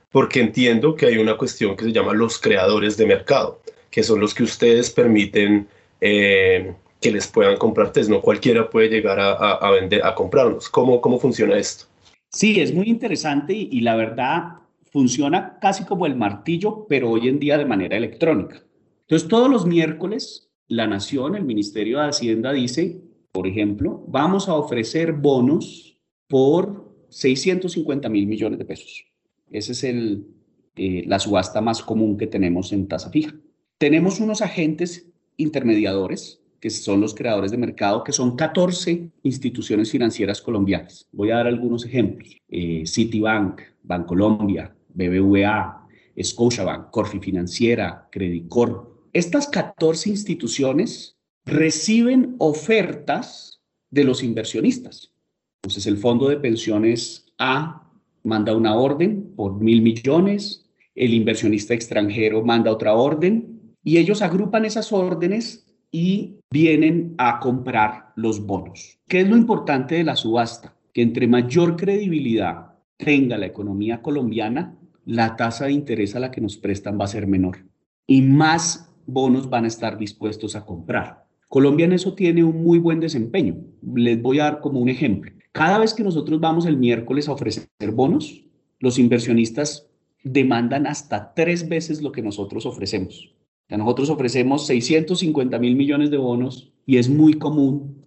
porque 0.09 0.39
entiendo 0.39 0.95
que 0.95 1.07
hay 1.07 1.17
una 1.17 1.37
cuestión 1.37 1.75
que 1.75 1.85
se 1.85 1.91
llama 1.91 2.13
los 2.13 2.39
creadores 2.39 2.95
de 2.97 3.05
mercado, 3.05 3.61
que 3.91 4.01
son 4.01 4.21
los 4.21 4.33
que 4.33 4.43
ustedes 4.43 4.89
permiten 4.91 5.67
eh, 6.01 6.73
que 7.01 7.11
les 7.11 7.27
puedan 7.27 7.57
comprar 7.57 7.91
test, 7.91 8.09
no 8.09 8.21
cualquiera 8.21 8.69
puede 8.69 8.89
llegar 8.89 9.19
a, 9.19 9.33
a, 9.33 9.71
vender, 9.71 10.05
a 10.05 10.15
comprarlos. 10.15 10.69
¿Cómo, 10.69 11.01
¿Cómo 11.01 11.19
funciona 11.19 11.57
esto? 11.57 11.88
Sí, 12.31 12.59
es 12.59 12.73
muy 12.73 12.87
interesante 12.87 13.53
y, 13.53 13.81
la 13.81 13.95
verdad 13.95 14.59
funciona 14.91 15.57
casi 15.59 15.83
como 15.83 16.05
el 16.05 16.15
martillo, 16.15 16.85
pero 16.87 17.11
hoy 17.11 17.27
en 17.27 17.39
día 17.39 17.57
de 17.57 17.65
manera 17.65 17.97
electrónica. 17.97 18.63
Entonces, 19.01 19.27
todos 19.27 19.49
los 19.49 19.65
miércoles, 19.65 20.51
la 20.67 20.87
Nación, 20.87 21.35
el 21.35 21.43
Ministerio 21.43 21.99
de 21.99 22.07
Hacienda 22.07 22.51
dice, 22.51 23.01
por 23.31 23.47
ejemplo, 23.47 24.03
vamos 24.07 24.47
a 24.47 24.55
ofrecer 24.55 25.13
bonos 25.13 25.99
por 26.27 26.95
650 27.09 28.09
mil 28.09 28.27
millones 28.27 28.59
de 28.59 28.65
pesos. 28.65 29.05
Esa 29.51 29.71
es 29.71 29.83
eh, 29.83 31.03
la 31.07 31.19
subasta 31.19 31.61
más 31.61 31.81
común 31.81 32.17
que 32.17 32.27
tenemos 32.27 32.71
en 32.71 32.87
tasa 32.87 33.09
fija. 33.09 33.35
Tenemos 33.79 34.19
unos 34.19 34.41
agentes 34.41 35.11
intermediadores 35.37 36.38
que 36.59 36.69
son 36.69 37.01
los 37.01 37.13
creadores 37.13 37.51
de 37.51 37.57
mercado, 37.57 38.03
que 38.03 38.11
son 38.11 38.35
14 38.35 39.09
instituciones 39.23 39.91
financieras 39.91 40.41
colombianas. 40.41 41.07
Voy 41.11 41.31
a 41.31 41.37
dar 41.37 41.47
algunos 41.47 41.85
ejemplos. 41.85 42.35
Eh, 42.49 42.83
Citibank, 42.85 43.61
Bancolombia, 43.83 44.75
BBVA, 44.93 45.87
Scotiabank, 46.21 46.89
Corfi 46.89 47.19
Financiera, 47.19 48.07
Credicor. 48.11 49.07
Estas 49.13 49.47
14 49.47 50.09
instituciones 50.09 51.17
reciben 51.45 52.35
ofertas 52.37 53.61
de 53.89 54.03
los 54.03 54.23
inversionistas. 54.23 55.13
Entonces 55.61 55.87
el 55.87 55.97
fondo 55.97 56.29
de 56.29 56.37
pensiones 56.37 57.25
A 57.37 57.89
manda 58.23 58.55
una 58.55 58.75
orden 58.75 59.33
por 59.35 59.59
mil 59.59 59.81
millones, 59.81 60.65
el 60.93 61.13
inversionista 61.13 61.73
extranjero 61.73 62.43
manda 62.43 62.71
otra 62.71 62.93
orden 62.93 63.75
y 63.83 63.97
ellos 63.97 64.21
agrupan 64.21 64.65
esas 64.65 64.91
órdenes 64.91 65.65
y 65.91 66.39
vienen 66.51 67.15
a 67.17 67.39
comprar 67.39 68.11
los 68.15 68.45
bonos. 68.45 68.99
¿Qué 69.07 69.21
es 69.21 69.29
lo 69.29 69.37
importante 69.37 69.95
de 69.95 70.03
la 70.03 70.15
subasta? 70.15 70.75
Que 70.93 71.01
entre 71.01 71.27
mayor 71.27 71.75
credibilidad 71.75 72.73
tenga 72.97 73.37
la 73.37 73.45
economía 73.45 74.01
colombiana, 74.01 74.77
la 75.05 75.35
tasa 75.35 75.65
de 75.65 75.71
interés 75.71 76.15
a 76.15 76.19
la 76.19 76.31
que 76.31 76.41
nos 76.41 76.57
prestan 76.57 76.99
va 76.99 77.05
a 77.05 77.09
ser 77.09 77.27
menor 77.27 77.65
y 78.05 78.21
más 78.21 78.91
bonos 79.05 79.49
van 79.49 79.65
a 79.65 79.67
estar 79.67 79.97
dispuestos 79.97 80.55
a 80.55 80.65
comprar. 80.65 81.25
Colombia 81.47 81.85
en 81.85 81.93
eso 81.93 82.13
tiene 82.13 82.43
un 82.43 82.63
muy 82.63 82.77
buen 82.77 82.99
desempeño. 82.99 83.57
Les 83.81 84.21
voy 84.21 84.39
a 84.39 84.43
dar 84.43 84.61
como 84.61 84.79
un 84.79 84.89
ejemplo. 84.89 85.31
Cada 85.51 85.79
vez 85.79 85.93
que 85.93 86.03
nosotros 86.03 86.39
vamos 86.39 86.65
el 86.67 86.77
miércoles 86.77 87.27
a 87.27 87.31
ofrecer 87.31 87.67
bonos, 87.91 88.45
los 88.79 88.99
inversionistas 88.99 89.87
demandan 90.23 90.85
hasta 90.85 91.33
tres 91.33 91.67
veces 91.67 92.01
lo 92.01 92.11
que 92.11 92.21
nosotros 92.21 92.65
ofrecemos 92.65 93.33
nosotros 93.77 94.09
ofrecemos 94.09 94.65
650 94.65 95.59
mil 95.59 95.75
millones 95.75 96.09
de 96.09 96.17
bonos 96.17 96.71
y 96.85 96.97
es 96.97 97.09
muy 97.09 97.33
común 97.35 98.05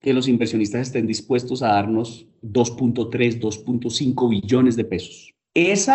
que 0.00 0.14
los 0.14 0.26
inversionistas 0.26 0.82
estén 0.82 1.06
dispuestos 1.06 1.62
a 1.62 1.68
darnos 1.68 2.26
2.3, 2.42 3.40
2.5 3.40 4.28
billones 4.28 4.76
de 4.76 4.84
pesos. 4.84 5.34
Ese 5.54 5.92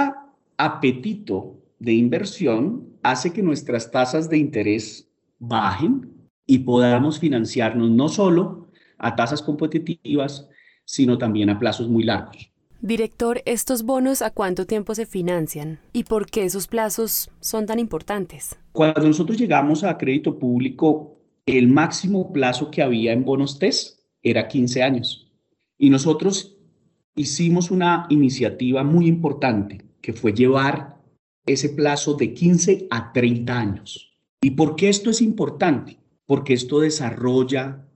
apetito 0.58 1.58
de 1.80 1.94
inversión 1.94 2.88
hace 3.04 3.34
que 3.34 3.44
nuestras 3.44 3.92
tasas 3.92 4.30
de 4.30 4.38
interés 4.38 5.10
bajen 5.40 6.12
y 6.46 6.60
podamos 6.60 7.20
financiarnos 7.20 7.90
no 7.90 8.08
solo 8.08 8.68
a 8.98 9.16
tasas 9.16 9.42
competitivas, 9.42 10.48
sino 10.86 11.18
también 11.18 11.50
a 11.50 11.60
plazos 11.60 11.90
muy 11.90 12.04
largos. 12.04 12.52
Director, 12.82 13.42
¿estos 13.46 13.82
bonos 13.82 14.22
a 14.22 14.30
cuánto 14.30 14.68
tiempo 14.68 14.94
se 14.94 15.08
financian? 15.08 15.80
¿Y 15.94 16.04
por 16.04 16.28
qué 16.28 16.44
esos 16.44 16.68
plazos 16.68 17.32
son 17.40 17.66
tan 17.66 17.80
importantes? 17.80 18.56
Cuando 18.72 19.08
nosotros 19.08 19.40
llegamos 19.40 19.84
a 19.84 19.98
crédito 19.98 20.38
público, 20.38 21.18
el 21.48 21.68
máximo 21.70 22.32
plazo 22.32 22.70
que 22.70 22.84
había 22.84 23.14
en 23.14 23.26
bonos 23.26 23.58
TES 23.58 24.04
era 24.22 24.48
15 24.48 24.84
años. 24.84 25.28
Y 25.80 25.90
nosotros 25.90 26.56
hicimos 27.16 27.72
una 27.72 28.06
iniciativa 28.10 28.84
muy 28.84 29.08
importante, 29.08 29.84
que 30.00 30.14
fue 30.14 30.34
llevar 30.34 31.02
ese 31.48 31.70
plazo 31.70 32.14
de 32.14 32.36
15 32.36 32.88
a 32.92 33.12
30 33.12 33.58
años. 33.58 34.22
¿Y 34.40 34.52
por 34.52 34.76
qué 34.76 34.90
esto 34.90 35.10
es 35.10 35.22
importante? 35.22 35.98
Porque 36.28 36.54
esto 36.54 36.80
desarrolla 36.82 37.88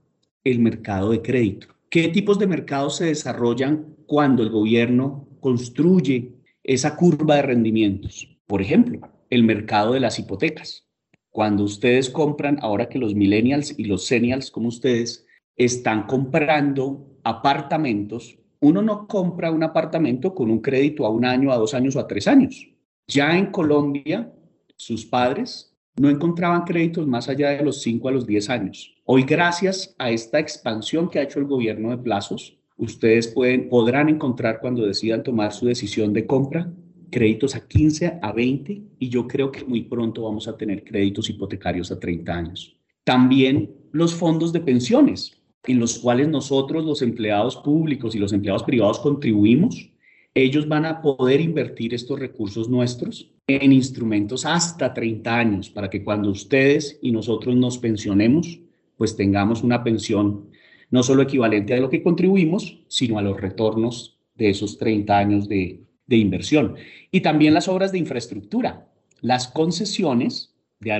el 0.42 0.58
mercado 0.58 1.10
de 1.10 1.22
crédito. 1.22 1.68
¿Qué 1.92 2.08
tipos 2.08 2.38
de 2.38 2.46
mercados 2.46 2.96
se 2.96 3.04
desarrollan 3.04 3.96
cuando 4.06 4.42
el 4.42 4.48
gobierno 4.48 5.28
construye 5.40 6.32
esa 6.64 6.96
curva 6.96 7.36
de 7.36 7.42
rendimientos? 7.42 8.34
Por 8.46 8.62
ejemplo, 8.62 9.00
el 9.28 9.42
mercado 9.42 9.92
de 9.92 10.00
las 10.00 10.18
hipotecas. 10.18 10.88
Cuando 11.28 11.64
ustedes 11.64 12.08
compran, 12.08 12.56
ahora 12.62 12.88
que 12.88 12.98
los 12.98 13.14
millennials 13.14 13.78
y 13.78 13.84
los 13.84 14.06
senials 14.06 14.50
como 14.50 14.68
ustedes 14.68 15.26
están 15.54 16.06
comprando 16.06 17.18
apartamentos, 17.24 18.38
uno 18.60 18.80
no 18.80 19.06
compra 19.06 19.50
un 19.50 19.62
apartamento 19.62 20.34
con 20.34 20.50
un 20.50 20.62
crédito 20.62 21.04
a 21.04 21.10
un 21.10 21.26
año, 21.26 21.52
a 21.52 21.58
dos 21.58 21.74
años 21.74 21.94
o 21.96 22.00
a 22.00 22.06
tres 22.06 22.26
años. 22.26 22.70
Ya 23.06 23.36
en 23.36 23.50
Colombia, 23.50 24.32
sus 24.76 25.04
padres 25.04 25.76
no 26.00 26.08
encontraban 26.08 26.64
créditos 26.64 27.06
más 27.06 27.28
allá 27.28 27.50
de 27.50 27.62
los 27.62 27.82
cinco 27.82 28.08
a 28.08 28.12
los 28.12 28.26
diez 28.26 28.48
años. 28.48 28.94
Hoy, 29.14 29.24
gracias 29.24 29.94
a 29.98 30.10
esta 30.10 30.38
expansión 30.38 31.10
que 31.10 31.18
ha 31.18 31.24
hecho 31.24 31.38
el 31.38 31.44
gobierno 31.44 31.90
de 31.90 31.98
plazos, 31.98 32.56
ustedes 32.78 33.28
pueden, 33.28 33.68
podrán 33.68 34.08
encontrar 34.08 34.58
cuando 34.58 34.86
decidan 34.86 35.22
tomar 35.22 35.52
su 35.52 35.66
decisión 35.66 36.14
de 36.14 36.26
compra 36.26 36.72
créditos 37.10 37.54
a 37.54 37.68
15, 37.68 38.20
a 38.22 38.32
20 38.32 38.82
y 38.98 39.08
yo 39.10 39.28
creo 39.28 39.52
que 39.52 39.66
muy 39.66 39.82
pronto 39.82 40.22
vamos 40.22 40.48
a 40.48 40.56
tener 40.56 40.82
créditos 40.82 41.28
hipotecarios 41.28 41.92
a 41.92 42.00
30 42.00 42.32
años. 42.32 42.74
También 43.04 43.74
los 43.90 44.14
fondos 44.14 44.50
de 44.50 44.60
pensiones, 44.60 45.38
en 45.64 45.78
los 45.78 45.98
cuales 45.98 46.28
nosotros 46.28 46.82
los 46.82 47.02
empleados 47.02 47.58
públicos 47.58 48.14
y 48.14 48.18
los 48.18 48.32
empleados 48.32 48.62
privados 48.62 48.98
contribuimos, 48.98 49.90
ellos 50.32 50.66
van 50.66 50.86
a 50.86 51.02
poder 51.02 51.42
invertir 51.42 51.92
estos 51.92 52.18
recursos 52.18 52.66
nuestros 52.66 53.30
en 53.46 53.74
instrumentos 53.74 54.46
hasta 54.46 54.94
30 54.94 55.38
años 55.38 55.68
para 55.68 55.90
que 55.90 56.02
cuando 56.02 56.30
ustedes 56.30 56.98
y 57.02 57.12
nosotros 57.12 57.54
nos 57.54 57.76
pensionemos, 57.76 58.58
pues 59.02 59.16
tengamos 59.16 59.64
una 59.64 59.82
pensión 59.82 60.52
no 60.90 61.02
solo 61.02 61.22
equivalente 61.22 61.74
a 61.74 61.80
lo 61.80 61.90
que 61.90 62.04
contribuimos, 62.04 62.84
sino 62.86 63.18
a 63.18 63.22
los 63.22 63.40
retornos 63.40 64.20
de 64.36 64.50
esos 64.50 64.78
30 64.78 65.18
años 65.18 65.48
de, 65.48 65.82
de 66.06 66.16
inversión. 66.16 66.76
Y 67.10 67.20
también 67.20 67.52
las 67.52 67.66
obras 67.66 67.90
de 67.90 67.98
infraestructura. 67.98 68.86
Las 69.20 69.48
concesiones 69.48 70.54
de, 70.78 70.90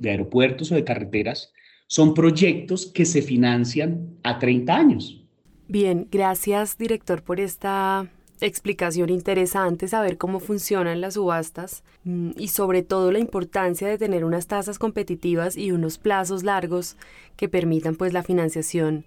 de 0.00 0.10
aeropuertos 0.10 0.72
o 0.72 0.74
de 0.74 0.82
carreteras 0.82 1.52
son 1.86 2.12
proyectos 2.12 2.86
que 2.86 3.04
se 3.04 3.22
financian 3.22 4.16
a 4.24 4.40
30 4.40 4.74
años. 4.74 5.24
Bien, 5.68 6.08
gracias 6.10 6.76
director 6.76 7.22
por 7.22 7.38
esta 7.38 8.10
explicación 8.40 9.10
interesante, 9.10 9.88
saber 9.88 10.18
cómo 10.18 10.40
funcionan 10.40 11.00
las 11.00 11.14
subastas 11.14 11.82
mm, 12.04 12.32
y 12.36 12.48
sobre 12.48 12.82
todo 12.82 13.12
la 13.12 13.18
importancia 13.18 13.88
de 13.88 13.98
tener 13.98 14.24
unas 14.24 14.46
tasas 14.46 14.78
competitivas 14.78 15.56
y 15.56 15.72
unos 15.72 15.98
plazos 15.98 16.42
largos 16.42 16.96
que 17.36 17.48
permitan 17.48 17.96
pues 17.96 18.12
la 18.12 18.22
financiación 18.22 19.04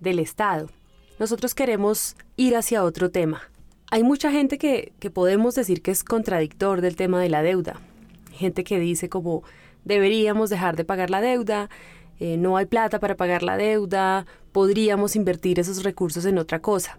del 0.00 0.18
Estado. 0.18 0.68
Nosotros 1.18 1.54
queremos 1.54 2.16
ir 2.36 2.56
hacia 2.56 2.84
otro 2.84 3.10
tema. 3.10 3.42
Hay 3.90 4.02
mucha 4.02 4.30
gente 4.30 4.58
que, 4.58 4.92
que 4.98 5.10
podemos 5.10 5.54
decir 5.54 5.80
que 5.82 5.92
es 5.92 6.02
contradictor 6.02 6.80
del 6.80 6.96
tema 6.96 7.20
de 7.20 7.28
la 7.28 7.42
deuda. 7.42 7.80
Gente 8.32 8.64
que 8.64 8.80
dice 8.80 9.08
como 9.08 9.44
deberíamos 9.84 10.50
dejar 10.50 10.76
de 10.76 10.84
pagar 10.84 11.10
la 11.10 11.20
deuda, 11.20 11.70
eh, 12.18 12.36
no 12.36 12.56
hay 12.56 12.66
plata 12.66 13.00
para 13.00 13.16
pagar 13.16 13.42
la 13.42 13.56
deuda, 13.56 14.26
podríamos 14.52 15.16
invertir 15.16 15.60
esos 15.60 15.82
recursos 15.82 16.24
en 16.24 16.38
otra 16.38 16.60
cosa. 16.60 16.98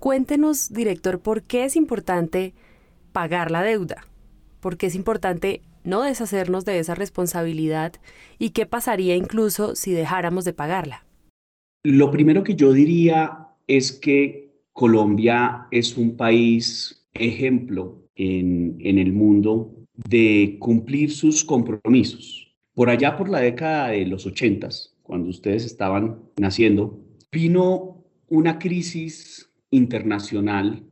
Cuéntenos, 0.00 0.72
director, 0.72 1.20
por 1.20 1.42
qué 1.42 1.64
es 1.64 1.76
importante 1.76 2.54
pagar 3.12 3.50
la 3.50 3.62
deuda, 3.62 4.06
por 4.60 4.78
qué 4.78 4.86
es 4.86 4.94
importante 4.94 5.60
no 5.84 6.00
deshacernos 6.02 6.64
de 6.64 6.78
esa 6.78 6.94
responsabilidad 6.94 7.92
y 8.38 8.50
qué 8.50 8.64
pasaría 8.64 9.14
incluso 9.14 9.76
si 9.76 9.92
dejáramos 9.92 10.46
de 10.46 10.54
pagarla. 10.54 11.04
Lo 11.84 12.10
primero 12.10 12.44
que 12.44 12.54
yo 12.54 12.72
diría 12.72 13.48
es 13.66 13.92
que 13.92 14.54
Colombia 14.72 15.66
es 15.70 15.98
un 15.98 16.16
país 16.16 17.06
ejemplo 17.12 18.08
en, 18.14 18.78
en 18.80 18.98
el 18.98 19.12
mundo 19.12 19.84
de 20.08 20.56
cumplir 20.60 21.10
sus 21.10 21.44
compromisos. 21.44 22.56
Por 22.72 22.88
allá 22.88 23.18
por 23.18 23.28
la 23.28 23.40
década 23.40 23.88
de 23.88 24.06
los 24.06 24.24
ochentas, 24.24 24.96
cuando 25.02 25.28
ustedes 25.28 25.66
estaban 25.66 26.22
naciendo, 26.38 26.98
vino 27.30 28.02
una 28.28 28.58
crisis 28.58 29.49
internacional 29.70 30.84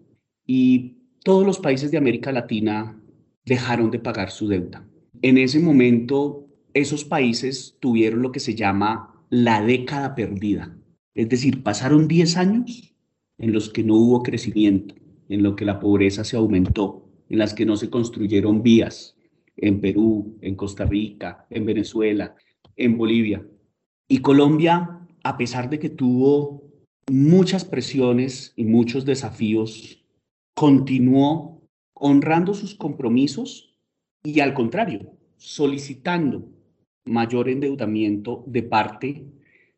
y 0.46 0.98
todos 1.24 1.44
los 1.44 1.58
países 1.58 1.90
de 1.90 1.98
América 1.98 2.32
Latina 2.32 3.00
dejaron 3.44 3.90
de 3.90 3.98
pagar 3.98 4.30
su 4.30 4.48
deuda. 4.48 4.86
En 5.22 5.38
ese 5.38 5.58
momento, 5.60 6.46
esos 6.74 7.04
países 7.04 7.76
tuvieron 7.80 8.22
lo 8.22 8.32
que 8.32 8.40
se 8.40 8.54
llama 8.54 9.24
la 9.30 9.62
década 9.62 10.14
perdida. 10.14 10.76
Es 11.14 11.28
decir, 11.28 11.62
pasaron 11.62 12.08
10 12.08 12.36
años 12.36 12.94
en 13.38 13.52
los 13.52 13.70
que 13.70 13.82
no 13.82 13.94
hubo 13.96 14.22
crecimiento, 14.22 14.94
en 15.28 15.42
los 15.42 15.56
que 15.56 15.64
la 15.64 15.80
pobreza 15.80 16.24
se 16.24 16.36
aumentó, 16.36 17.10
en 17.28 17.38
las 17.38 17.54
que 17.54 17.66
no 17.66 17.76
se 17.76 17.90
construyeron 17.90 18.62
vías, 18.62 19.16
en 19.56 19.80
Perú, 19.80 20.38
en 20.40 20.54
Costa 20.54 20.84
Rica, 20.84 21.46
en 21.50 21.66
Venezuela, 21.66 22.34
en 22.76 22.96
Bolivia. 22.96 23.44
Y 24.08 24.18
Colombia, 24.18 25.00
a 25.24 25.36
pesar 25.36 25.68
de 25.68 25.78
que 25.78 25.90
tuvo 25.90 26.67
muchas 27.10 27.64
presiones 27.64 28.52
y 28.56 28.64
muchos 28.64 29.04
desafíos, 29.04 30.04
continuó 30.54 31.62
honrando 31.94 32.54
sus 32.54 32.74
compromisos 32.74 33.76
y 34.22 34.40
al 34.40 34.54
contrario, 34.54 35.12
solicitando 35.36 36.48
mayor 37.04 37.48
endeudamiento 37.48 38.44
de 38.46 38.62
parte 38.62 39.24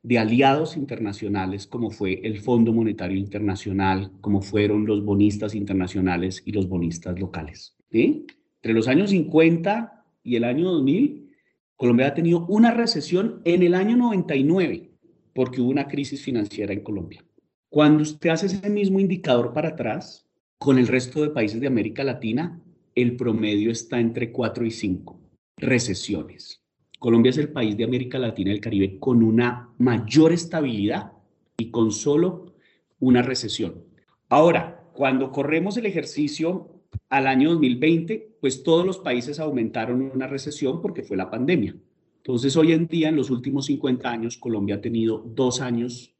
de 0.02 0.18
aliados 0.18 0.76
internacionales 0.76 1.66
como 1.66 1.90
fue 1.90 2.20
el 2.24 2.40
Fondo 2.40 2.72
Monetario 2.72 3.18
Internacional, 3.18 4.10
como 4.20 4.40
fueron 4.40 4.86
los 4.86 5.04
bonistas 5.04 5.54
internacionales 5.54 6.42
y 6.44 6.52
los 6.52 6.68
bonistas 6.68 7.18
locales. 7.18 7.76
Entre 7.90 8.74
los 8.74 8.88
años 8.88 9.10
50 9.10 10.04
y 10.22 10.36
el 10.36 10.44
año 10.44 10.70
2000, 10.70 11.30
Colombia 11.76 12.08
ha 12.08 12.14
tenido 12.14 12.46
una 12.46 12.72
recesión 12.72 13.40
en 13.44 13.62
el 13.62 13.74
año 13.74 13.96
99 13.96 14.89
porque 15.34 15.60
hubo 15.60 15.70
una 15.70 15.88
crisis 15.88 16.22
financiera 16.22 16.72
en 16.72 16.80
Colombia. 16.80 17.24
Cuando 17.68 18.02
usted 18.02 18.30
hace 18.30 18.46
ese 18.46 18.68
mismo 18.68 18.98
indicador 18.98 19.52
para 19.52 19.70
atrás, 19.70 20.26
con 20.58 20.78
el 20.78 20.88
resto 20.88 21.22
de 21.22 21.30
países 21.30 21.60
de 21.60 21.66
América 21.66 22.04
Latina, 22.04 22.60
el 22.94 23.16
promedio 23.16 23.70
está 23.70 24.00
entre 24.00 24.32
4 24.32 24.66
y 24.66 24.70
5 24.70 25.20
recesiones. 25.56 26.62
Colombia 26.98 27.30
es 27.30 27.38
el 27.38 27.50
país 27.50 27.76
de 27.76 27.84
América 27.84 28.18
Latina 28.18 28.50
y 28.50 28.54
el 28.54 28.60
Caribe 28.60 28.98
con 28.98 29.22
una 29.22 29.70
mayor 29.78 30.32
estabilidad 30.32 31.12
y 31.56 31.70
con 31.70 31.92
solo 31.92 32.54
una 32.98 33.22
recesión. 33.22 33.84
Ahora, 34.28 34.84
cuando 34.92 35.32
corremos 35.32 35.76
el 35.76 35.86
ejercicio 35.86 36.82
al 37.08 37.26
año 37.26 37.50
2020, 37.50 38.36
pues 38.40 38.62
todos 38.62 38.84
los 38.84 38.98
países 38.98 39.40
aumentaron 39.40 40.02
una 40.02 40.26
recesión 40.26 40.82
porque 40.82 41.02
fue 41.02 41.16
la 41.16 41.30
pandemia. 41.30 41.74
Entonces, 42.20 42.56
hoy 42.56 42.72
en 42.72 42.86
día, 42.86 43.08
en 43.08 43.16
los 43.16 43.30
últimos 43.30 43.66
50 43.66 44.10
años, 44.10 44.36
Colombia 44.36 44.76
ha 44.76 44.80
tenido 44.80 45.18
dos 45.18 45.60
años 45.60 46.14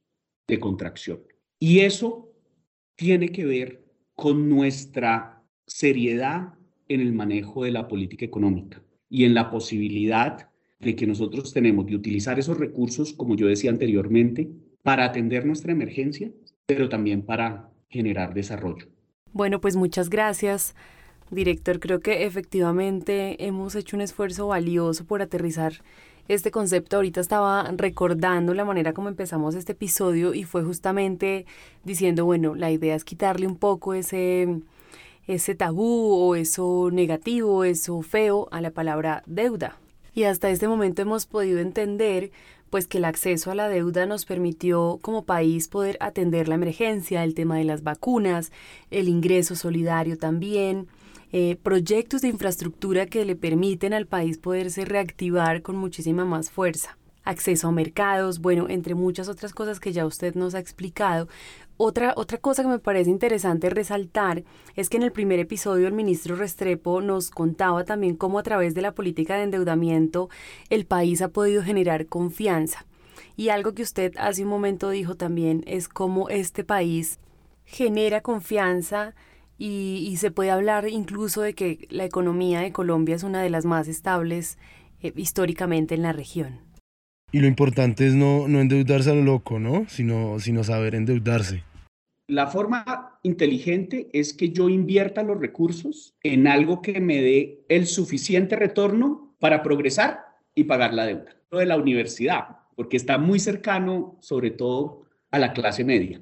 de 0.49 0.59
contracción. 0.59 1.21
Y 1.59 1.81
eso 1.81 2.33
tiene 2.97 3.29
que 3.29 3.45
ver 3.45 3.85
con 4.15 4.49
nuestra 4.49 5.43
seriedad 5.67 6.55
en 6.89 7.01
el 7.01 7.13
manejo 7.13 7.65
de 7.65 7.71
la 7.71 7.87
política 7.87 8.25
económica 8.25 8.83
y 9.09 9.25
en 9.25 9.35
la 9.35 9.51
posibilidad 9.51 10.51
de 10.79 10.97
que 10.97 11.07
nosotros 11.07 11.53
tenemos 11.53 11.87
de 11.87 11.97
utilizar 11.97 12.39
esos 12.39 12.59
recursos, 12.59 13.13
como 13.13 13.37
yo 13.37 13.47
decía 13.47 13.71
anteriormente, 13.71 14.51
para 14.83 15.05
atender 15.05 15.45
nuestra 15.45 15.73
emergencia, 15.73 16.33
pero 16.67 16.89
también 16.89 17.23
para 17.23 17.71
generar 17.89 18.33
desarrollo. 18.33 18.87
Bueno, 19.33 19.61
pues 19.61 19.77
muchas 19.77 20.09
gracias, 20.09 20.75
director. 21.31 21.81
Creo 21.81 22.01
que 22.01 22.25
efectivamente 22.27 23.47
hemos 23.47 23.75
hecho 23.75 23.97
un 23.97 24.03
esfuerzo 24.03 24.49
valioso 24.49 25.05
por 25.05 25.23
aterrizar 25.23 25.75
este 26.29 26.51
concepto. 26.51 26.97
Ahorita 26.97 27.21
estaba 27.21 27.71
recordando 27.77 28.55
la 28.55 28.65
manera 28.65 28.93
como 28.93 29.09
empezamos 29.09 29.55
este 29.55 29.73
episodio 29.73 30.35
y 30.35 30.45
fue 30.45 30.63
justamente 30.63 31.47
diciendo, 31.85 32.25
bueno, 32.25 32.55
la 32.55 32.71
idea 32.71 32.95
es 32.95 33.05
quitarle 33.05 33.47
un 33.47 33.57
poco 33.57 33.95
ese 33.95 34.61
ese 35.27 35.55
tabú 35.55 36.13
o 36.15 36.35
eso 36.35 36.91
negativo, 36.93 37.65
eso 37.65 38.03
feo 38.03 38.49
a 38.51 38.61
la 38.61 38.71
palabra 38.71 39.23
deuda. 39.27 39.79
Y 40.13 40.25
hasta 40.25 40.51
este 40.51 40.67
momento 40.67 41.03
hemos 41.03 41.27
podido 41.27 41.61
entender 41.61 42.33
pues 42.69 42.87
que 42.87 42.99
el 42.99 43.05
acceso 43.05 43.51
a 43.51 43.55
la 43.55 43.69
deuda 43.69 44.07
nos 44.07 44.25
permitió 44.25 44.99
como 45.03 45.25
país 45.25 45.69
poder 45.69 45.97
atender 46.01 46.49
la 46.49 46.55
emergencia, 46.55 47.25
el 47.25 47.35
tema 47.35 47.57
de 47.57 47.65
las 47.65 47.83
vacunas, 47.83 48.53
el 48.91 49.09
ingreso 49.09 49.57
solidario 49.57 50.17
también, 50.17 50.87
eh, 51.33 51.57
proyectos 51.63 52.23
de 52.23 52.29
infraestructura 52.29 53.07
que 53.07 53.25
le 53.25 53.37
permiten 53.37 53.93
al 53.93 54.07
país 54.07 54.39
poderse 54.39 54.85
reactivar 54.85 55.63
con 55.63 55.77
muchísima 55.77 56.25
más 56.25 56.51
fuerza 56.51 56.97
acceso 57.25 57.69
a 57.69 57.73
mercados, 57.73 58.41
bueno, 58.41 58.67
entre 58.69 58.95
muchas 58.95 59.29
otras 59.29 59.53
cosas 59.53 59.81
que 59.81 59.93
ya 59.93 60.07
usted 60.07 60.35
nos 60.35 60.55
ha 60.55 60.59
explicado. 60.59 61.29
Otra, 61.77 62.13
otra 62.17 62.39
cosa 62.39 62.63
que 62.63 62.69
me 62.69 62.79
parece 62.79 63.09
interesante 63.09 63.71
resaltar 63.71 64.45
es 64.77 64.91
que 64.91 64.99
en 64.99 65.03
el 65.03 65.13
primer 65.13 65.39
episodio 65.39 65.87
el 65.87 65.95
ministro 65.95 66.37
Restrepo 66.37 67.01
nos 67.01 67.31
contaba 67.31 67.85
también 67.85 68.17
cómo 68.17 68.39
a 68.39 68.43
través 68.43 68.75
de 68.75 68.83
la 68.83 68.93
política 68.93 69.37
de 69.37 69.45
endeudamiento 69.45 70.29
el 70.69 70.85
país 70.85 71.23
ha 71.23 71.29
podido 71.29 71.63
generar 71.63 72.07
confianza. 72.07 72.85
Y 73.37 73.49
algo 73.49 73.73
que 73.73 73.83
usted 73.83 74.13
hace 74.19 74.43
un 74.43 74.51
momento 74.51 74.91
dijo 74.91 75.15
también 75.15 75.65
es 75.67 75.89
cómo 75.89 76.29
este 76.29 76.65
país 76.65 77.19
genera 77.65 78.21
confianza 78.21 79.15
y, 79.61 80.09
y 80.09 80.17
se 80.17 80.31
puede 80.31 80.51
hablar 80.51 80.89
incluso 80.89 81.43
de 81.43 81.53
que 81.53 81.87
la 81.91 82.07
economía 82.07 82.61
de 82.61 82.73
Colombia 82.73 83.15
es 83.15 83.23
una 83.23 83.43
de 83.43 83.51
las 83.51 83.67
más 83.67 83.89
estables 83.89 84.59
eh, 85.03 85.13
históricamente 85.17 85.95
en 85.95 86.03
la 86.03 86.13
región. 86.13 86.61
Y 87.31 87.41
lo 87.41 87.47
importante 87.47 88.07
es 88.07 88.15
no, 88.15 88.49
no 88.49 88.61
endeudarse 88.61 89.11
a 89.11 89.15
lo 89.15 89.23
loco, 89.23 89.59
¿no? 89.59 89.85
Sino, 89.89 90.41
sino 90.41 90.65
saber 90.65 90.95
endeudarse. 90.95 91.63
La 92.27 92.47
forma 92.47 93.19
inteligente 93.23 94.09
es 94.13 94.33
que 94.33 94.51
yo 94.51 94.71
invierta 94.71 95.23
los 95.23 95.39
recursos 95.39 96.15
en 96.23 96.47
algo 96.47 96.81
que 96.81 96.99
me 97.01 97.21
dé 97.21 97.65
el 97.69 97.87
suficiente 97.87 98.57
retorno 98.57 99.37
para 99.41 99.63
progresar 99.63 100.21
y 100.55 100.65
pagar 100.65 100.95
la 100.95 101.05
deuda. 101.05 101.37
Lo 101.51 101.59
de 101.59 101.67
la 101.67 101.77
universidad, 101.77 102.61
porque 102.77 102.97
está 102.97 103.19
muy 103.19 103.39
cercano 103.39 104.17
sobre 104.21 104.51
todo 104.51 105.03
a 105.31 105.39
la 105.39 105.53
clase 105.53 105.85
media. 105.85 106.21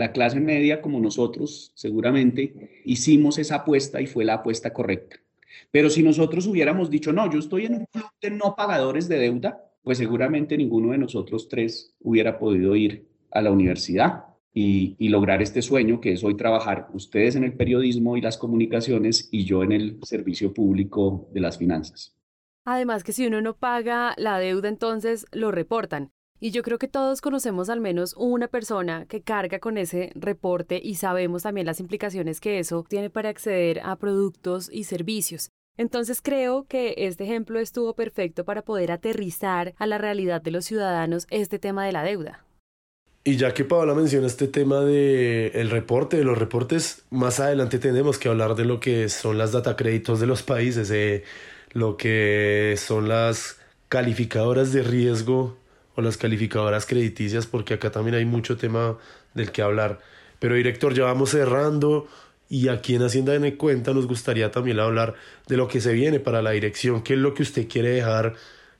La 0.00 0.12
clase 0.12 0.40
media, 0.40 0.80
como 0.80 0.98
nosotros, 0.98 1.72
seguramente 1.74 2.80
hicimos 2.86 3.36
esa 3.36 3.56
apuesta 3.56 4.00
y 4.00 4.06
fue 4.06 4.24
la 4.24 4.32
apuesta 4.32 4.72
correcta. 4.72 5.16
Pero 5.70 5.90
si 5.90 6.02
nosotros 6.02 6.46
hubiéramos 6.46 6.88
dicho, 6.88 7.12
no, 7.12 7.30
yo 7.30 7.38
estoy 7.38 7.66
en 7.66 7.74
un 7.74 7.84
club 7.84 8.06
de 8.18 8.30
no 8.30 8.56
pagadores 8.56 9.10
de 9.10 9.18
deuda, 9.18 9.62
pues 9.82 9.98
seguramente 9.98 10.56
ninguno 10.56 10.92
de 10.92 10.96
nosotros 10.96 11.50
tres 11.50 11.94
hubiera 12.00 12.38
podido 12.38 12.74
ir 12.76 13.08
a 13.30 13.42
la 13.42 13.50
universidad 13.50 14.24
y, 14.54 14.96
lograr 15.10 15.42
este 15.42 15.60
sueño 15.60 16.00
que 16.00 16.14
es 16.14 16.24
hoy 16.24 16.34
trabajar 16.34 16.88
ustedes 16.94 17.36
en 17.36 17.44
el 17.44 17.52
periodismo 17.52 18.16
y 18.16 18.22
las 18.22 18.38
comunicaciones 18.38 19.28
y 19.30 19.44
yo 19.44 19.62
en 19.62 19.72
el 19.72 19.98
servicio 20.04 20.54
público 20.54 21.28
de 21.34 21.40
las 21.40 21.58
finanzas. 21.58 22.16
Además 22.64 23.04
que 23.04 23.12
si 23.12 23.26
uno 23.26 23.42
no 23.42 23.54
paga 23.54 24.14
la 24.16 24.38
deuda, 24.38 24.70
entonces 24.70 25.26
lo 25.30 25.50
reportan. 25.50 26.10
Y 26.42 26.52
yo 26.52 26.62
creo 26.62 26.78
que 26.78 26.88
todos 26.88 27.20
conocemos 27.20 27.68
al 27.68 27.80
menos 27.80 28.14
una 28.16 28.48
persona 28.48 29.04
que 29.06 29.20
carga 29.20 29.58
con 29.58 29.76
ese 29.76 30.10
reporte 30.14 30.80
y 30.82 30.94
sabemos 30.94 31.42
también 31.42 31.66
las 31.66 31.80
implicaciones 31.80 32.40
que 32.40 32.58
eso 32.58 32.82
tiene 32.88 33.10
para 33.10 33.28
acceder 33.28 33.80
a 33.84 33.96
productos 33.96 34.70
y 34.72 34.84
servicios. 34.84 35.50
Entonces 35.76 36.22
creo 36.22 36.64
que 36.66 36.94
este 36.96 37.24
ejemplo 37.24 37.60
estuvo 37.60 37.94
perfecto 37.94 38.46
para 38.46 38.62
poder 38.62 38.90
aterrizar 38.90 39.74
a 39.76 39.86
la 39.86 39.98
realidad 39.98 40.40
de 40.40 40.50
los 40.50 40.64
ciudadanos 40.64 41.26
este 41.28 41.58
tema 41.58 41.84
de 41.84 41.92
la 41.92 42.04
deuda. 42.04 42.46
Y 43.22 43.36
ya 43.36 43.52
que 43.52 43.64
Paola 43.64 43.94
menciona 43.94 44.26
este 44.26 44.48
tema 44.48 44.80
del 44.80 45.52
el 45.54 45.68
reporte, 45.68 46.16
de 46.16 46.24
los 46.24 46.38
reportes, 46.38 47.04
más 47.10 47.38
adelante 47.38 47.78
tenemos 47.78 48.18
que 48.18 48.30
hablar 48.30 48.54
de 48.54 48.64
lo 48.64 48.80
que 48.80 49.10
son 49.10 49.36
las 49.36 49.52
data 49.52 49.76
créditos 49.76 50.20
de 50.20 50.26
los 50.26 50.42
países, 50.42 50.90
eh, 50.90 51.22
lo 51.72 51.98
que 51.98 52.76
son 52.78 53.10
las 53.10 53.58
calificadoras 53.90 54.72
de 54.72 54.82
riesgo 54.82 55.59
las 56.02 56.16
calificadoras 56.16 56.86
crediticias, 56.86 57.46
porque 57.46 57.74
acá 57.74 57.90
también 57.90 58.14
hay 58.14 58.24
mucho 58.24 58.56
tema 58.56 58.98
del 59.34 59.52
que 59.52 59.62
hablar. 59.62 60.00
Pero 60.38 60.54
director, 60.54 60.94
ya 60.94 61.04
vamos 61.04 61.30
cerrando 61.30 62.08
y 62.48 62.68
aquí 62.68 62.96
en 62.96 63.02
Hacienda 63.02 63.38
de 63.38 63.56
Cuenta 63.56 63.94
nos 63.94 64.06
gustaría 64.06 64.50
también 64.50 64.80
hablar 64.80 65.14
de 65.46 65.56
lo 65.56 65.68
que 65.68 65.80
se 65.80 65.92
viene 65.92 66.18
para 66.18 66.42
la 66.42 66.50
dirección, 66.50 67.02
qué 67.02 67.14
es 67.14 67.20
lo 67.20 67.32
que 67.32 67.42
usted 67.42 67.68
quiere 67.68 67.90
dejar 67.90 68.34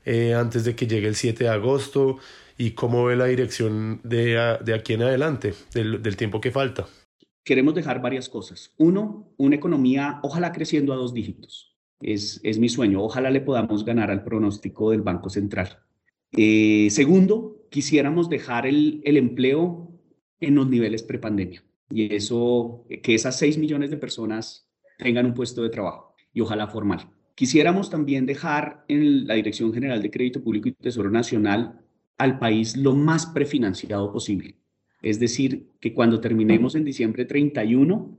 eh, 0.04 0.34
antes 0.34 0.64
de 0.64 0.74
que 0.74 0.86
llegue 0.86 1.06
el 1.06 1.14
7 1.14 1.44
de 1.44 1.50
agosto 1.50 2.18
y 2.58 2.72
cómo 2.72 3.04
ve 3.04 3.16
la 3.16 3.26
dirección 3.26 4.00
de, 4.02 4.58
de 4.62 4.74
aquí 4.74 4.94
en 4.94 5.02
adelante, 5.02 5.54
del, 5.72 6.02
del 6.02 6.16
tiempo 6.16 6.40
que 6.40 6.50
falta. 6.50 6.86
Queremos 7.44 7.74
dejar 7.74 8.02
varias 8.02 8.28
cosas. 8.28 8.74
Uno, 8.76 9.32
una 9.36 9.56
economía, 9.56 10.20
ojalá 10.22 10.52
creciendo 10.52 10.92
a 10.92 10.96
dos 10.96 11.14
dígitos. 11.14 11.76
Es, 12.00 12.40
es 12.42 12.58
mi 12.58 12.68
sueño. 12.68 13.02
Ojalá 13.02 13.30
le 13.30 13.40
podamos 13.40 13.84
ganar 13.84 14.10
al 14.10 14.24
pronóstico 14.24 14.90
del 14.90 15.02
Banco 15.02 15.30
Central. 15.30 15.78
Eh, 16.36 16.88
segundo, 16.90 17.66
quisiéramos 17.70 18.28
dejar 18.28 18.66
el, 18.66 19.02
empleo 19.04 19.92
en 20.40 20.54
los 20.54 20.68
niveles 20.68 21.02
prepandemia 21.02 21.64
y 21.90 22.14
eso, 22.14 22.84
que 23.02 23.14
esas 23.14 23.38
6 23.38 23.58
millones 23.58 23.90
de 23.90 23.96
personas 23.96 24.68
tengan 24.98 25.26
un 25.26 25.34
puesto 25.34 25.62
de 25.62 25.70
trabajo 25.70 26.14
y 26.32 26.40
ojalá 26.40 26.68
formal. 26.68 27.10
Quisiéramos 27.34 27.90
también 27.90 28.26
dejar 28.26 28.84
en 28.88 29.26
la 29.26 29.34
Dirección 29.34 29.72
General 29.72 30.00
de 30.02 30.10
Crédito 30.10 30.42
Público 30.42 30.68
y 30.68 30.72
Tesoro 30.72 31.10
Nacional 31.10 31.80
al 32.18 32.38
país 32.38 32.76
lo 32.76 32.94
más 32.94 33.26
prefinanciado 33.26 34.12
posible. 34.12 34.56
Es 35.02 35.18
decir, 35.18 35.70
que 35.80 35.94
cuando 35.94 36.20
terminemos 36.20 36.74
en 36.74 36.84
diciembre 36.84 37.24
31, 37.24 38.18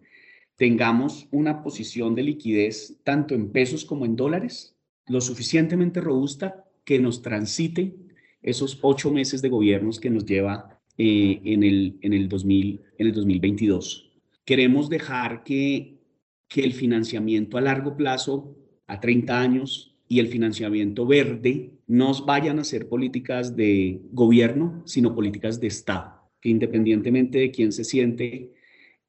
tengamos 0.56 1.28
una 1.32 1.62
posición 1.62 2.16
de 2.16 2.24
liquidez 2.24 3.00
tanto 3.04 3.36
en 3.36 3.52
pesos 3.52 3.86
como 3.86 4.06
en 4.06 4.16
dólares 4.16 4.76
lo 5.08 5.22
suficientemente 5.22 6.02
robusta 6.02 6.66
que 6.84 7.00
nos 7.00 7.22
transite 7.22 7.96
esos 8.42 8.80
ocho 8.82 9.12
meses 9.12 9.42
de 9.42 9.50
gobiernos 9.50 10.00
que 10.00 10.10
nos 10.10 10.26
lleva 10.26 10.82
eh, 10.98 11.42
en, 11.44 11.64
el, 11.64 11.98
en, 12.02 12.14
el 12.14 12.28
2000, 12.28 12.82
en 12.98 13.08
el 13.08 13.14
2022. 13.14 14.12
Queremos 14.46 14.90
dejar 14.90 15.44
que, 15.44 16.00
que 16.48 16.64
el 16.64 16.74
financiamiento 16.74 17.58
a 17.58 17.62
largo 17.62 17.96
plazo, 17.96 18.58
a 18.88 19.00
30 19.00 19.40
años, 19.40 19.92
y 20.08 20.20
el 20.20 20.28
financiamiento 20.28 21.06
verde 21.06 21.72
no 21.88 22.14
vayan 22.26 22.60
a 22.60 22.66
ser 22.66 22.90
políticas 22.90 23.56
de 23.56 24.02
gobierno, 24.12 24.84
sino 24.86 25.16
políticas 25.16 25.62
de 25.62 25.68
Estado, 25.68 26.30
que 26.42 26.50
independientemente 26.50 27.40
de 27.40 27.52
quién 27.52 27.72
se 27.72 27.86
siente 27.86 28.52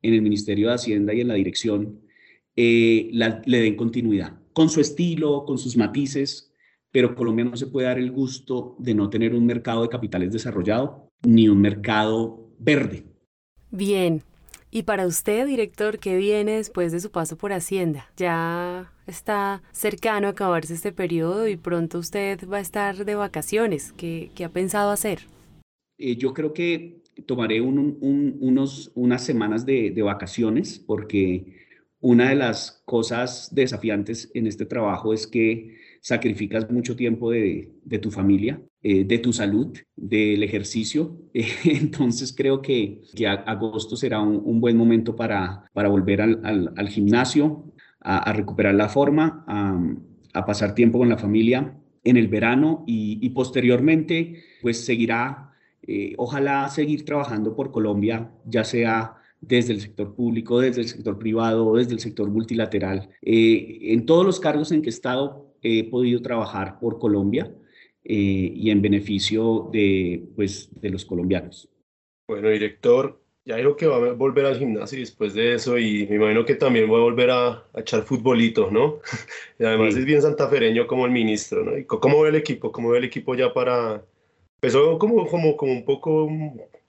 en 0.01 0.15
el 0.15 0.23
Ministerio 0.23 0.69
de 0.69 0.75
Hacienda 0.75 1.13
y 1.13 1.21
en 1.21 1.27
la 1.29 1.35
dirección, 1.35 2.01
eh, 2.55 3.11
le 3.13 3.61
den 3.61 3.75
continuidad, 3.75 4.39
con 4.53 4.69
su 4.69 4.81
estilo, 4.81 5.45
con 5.45 5.59
sus 5.59 5.77
matices, 5.77 6.52
pero 6.92 7.14
Colombia 7.14 7.44
no 7.44 7.57
se 7.57 7.66
puede 7.66 7.88
dar 7.88 7.98
el 7.98 8.12
gusto 8.12 8.76
de 8.78 8.94
no 8.94 9.11
tener 9.11 9.35
un 9.35 9.46
mercado 9.46 9.83
de 9.83 9.88
capitales 9.88 10.31
desarrollado 10.31 11.09
ni 11.26 11.48
un 11.48 11.61
mercado 11.61 12.50
verde. 12.59 13.05
Bien, 13.70 14.22
y 14.70 14.85
para 14.85 15.07
usted, 15.07 15.46
director, 15.46 15.98
¿qué 15.98 16.16
viene 16.16 16.52
después 16.57 16.92
de 16.92 17.00
su 17.00 17.11
paso 17.11 17.37
por 17.37 17.52
Hacienda? 17.52 18.11
Ya 18.16 18.92
está 19.07 19.62
cercano 19.72 20.28
a 20.28 20.31
acabarse 20.31 20.74
este 20.74 20.92
periodo 20.92 21.48
y 21.48 21.57
pronto 21.57 21.98
usted 21.98 22.40
va 22.48 22.59
a 22.59 22.61
estar 22.61 23.05
de 23.05 23.14
vacaciones. 23.14 23.92
¿Qué, 23.92 24.31
qué 24.35 24.44
ha 24.44 24.48
pensado 24.48 24.90
hacer? 24.90 25.20
Eh, 25.98 26.16
yo 26.16 26.33
creo 26.33 26.52
que 26.52 27.02
tomaré 27.26 27.61
unos, 27.61 28.90
unas 28.94 29.24
semanas 29.24 29.66
de, 29.66 29.90
de 29.90 30.02
vacaciones 30.02 30.78
porque 30.78 31.66
una 32.00 32.31
de 32.31 32.35
las 32.35 32.83
cosas 32.87 33.55
desafiantes 33.55 34.31
en 34.35 34.46
este 34.46 34.64
trabajo 34.64 35.12
es 35.12 35.26
que 35.26 35.82
sacrificas 36.03 36.69
mucho 36.69 36.97
tiempo 36.97 37.31
de, 37.31 37.71
de 37.85 37.99
tu 37.99 38.11
familia, 38.11 38.61
eh, 38.83 39.05
de 39.05 39.19
tu 39.19 39.33
salud, 39.33 39.73
del 39.95 40.43
ejercicio. 40.43 41.17
entonces 41.65 42.35
creo 42.37 42.61
que, 42.61 43.03
que, 43.15 43.29
agosto 43.29 43.97
será 43.97 44.21
un, 44.21 44.61
buen 44.61 44.77
momento 44.77 45.15
para, 45.15 45.71
para 45.73 45.88
volver 45.88 46.21
al, 46.21 46.73
al, 46.77 46.88
gimnasio, 46.88 47.73
a, 48.01 48.33
recuperar 48.33 48.75
la 48.75 48.88
forma, 48.88 49.45
a, 49.47 50.45
pasar 50.45 50.75
tiempo 50.75 50.99
con 50.99 51.09
la 51.09 51.19
familia 51.19 51.79
en 52.03 52.17
el 52.17 52.27
verano 52.27 52.83
y, 52.85 53.29
posteriormente 53.31 54.43
pues 54.61 54.85
seguirá, 54.85 55.53
eh, 55.83 56.15
ojalá 56.19 56.69
seguir 56.69 57.05
trabajando 57.05 57.55
por 57.55 57.71
Colombia, 57.71 58.33
ya 58.45 58.65
sea 58.65 59.15
desde 59.41 59.73
el 59.73 59.81
sector 59.81 60.17
público, 60.17 60.59
desde 60.59 60.81
el 60.81 60.88
sector 60.88 61.17
privado, 61.17 61.77
desde 61.77 61.93
el 61.93 62.01
sector 62.01 62.29
multilateral. 62.29 63.11
Eh, 63.23 63.79
en 63.93 64.05
todos 64.05 64.27
los 64.27 64.41
cargos 64.41 64.73
en 64.73 64.83
que 64.83 64.88
he 64.88 64.91
estado 64.91 65.52
he 65.62 65.85
podido 65.85 66.20
trabajar 66.20 66.79
por 66.81 66.98
Colombia 66.98 67.53
eh, 68.05 68.53
y 68.55 68.70
en 68.70 68.83
beneficio 68.83 69.68
de, 69.72 70.25
pues, 70.35 70.68
de 70.81 70.90
los 70.90 71.05
colombianos. 71.05 71.68
Bueno, 72.27 72.48
director, 72.48 73.20
ya 73.44 73.57
creo 73.57 73.77
que 73.77 73.87
va 73.87 73.96
a 73.96 74.12
volver 74.12 74.46
al 74.46 74.59
gimnasio 74.59 74.98
después 74.98 75.35
de 75.35 75.55
eso 75.55 75.79
y 75.79 76.07
me 76.09 76.16
imagino 76.16 76.44
que 76.44 76.55
también 76.55 76.88
voy 76.88 77.01
a 77.01 77.05
volver 77.05 77.31
a, 77.31 77.64
echar 77.77 78.03
futbolito, 78.03 78.70
¿no? 78.70 79.01
y 79.59 79.64
además 79.64 79.96
es 79.96 80.05
bien 80.05 80.22
santafereño 80.22 80.87
como 80.87 81.07
el 81.07 81.12
ministro, 81.12 81.64
¿no? 81.64 81.72
¿Cómo 81.87 82.22
ve 82.22 82.31
el 82.31 82.37
equipo? 82.37 82.72
¿Cómo 82.72 82.90
ve 82.90 82.98
el 82.98 83.05
equipo 83.05 83.35
ya 83.35 83.53
para... 83.53 84.05
Empezó 84.57 84.98
como, 84.98 85.27
como, 85.27 85.57
como 85.57 85.72
un 85.72 85.85
poco 85.85 86.29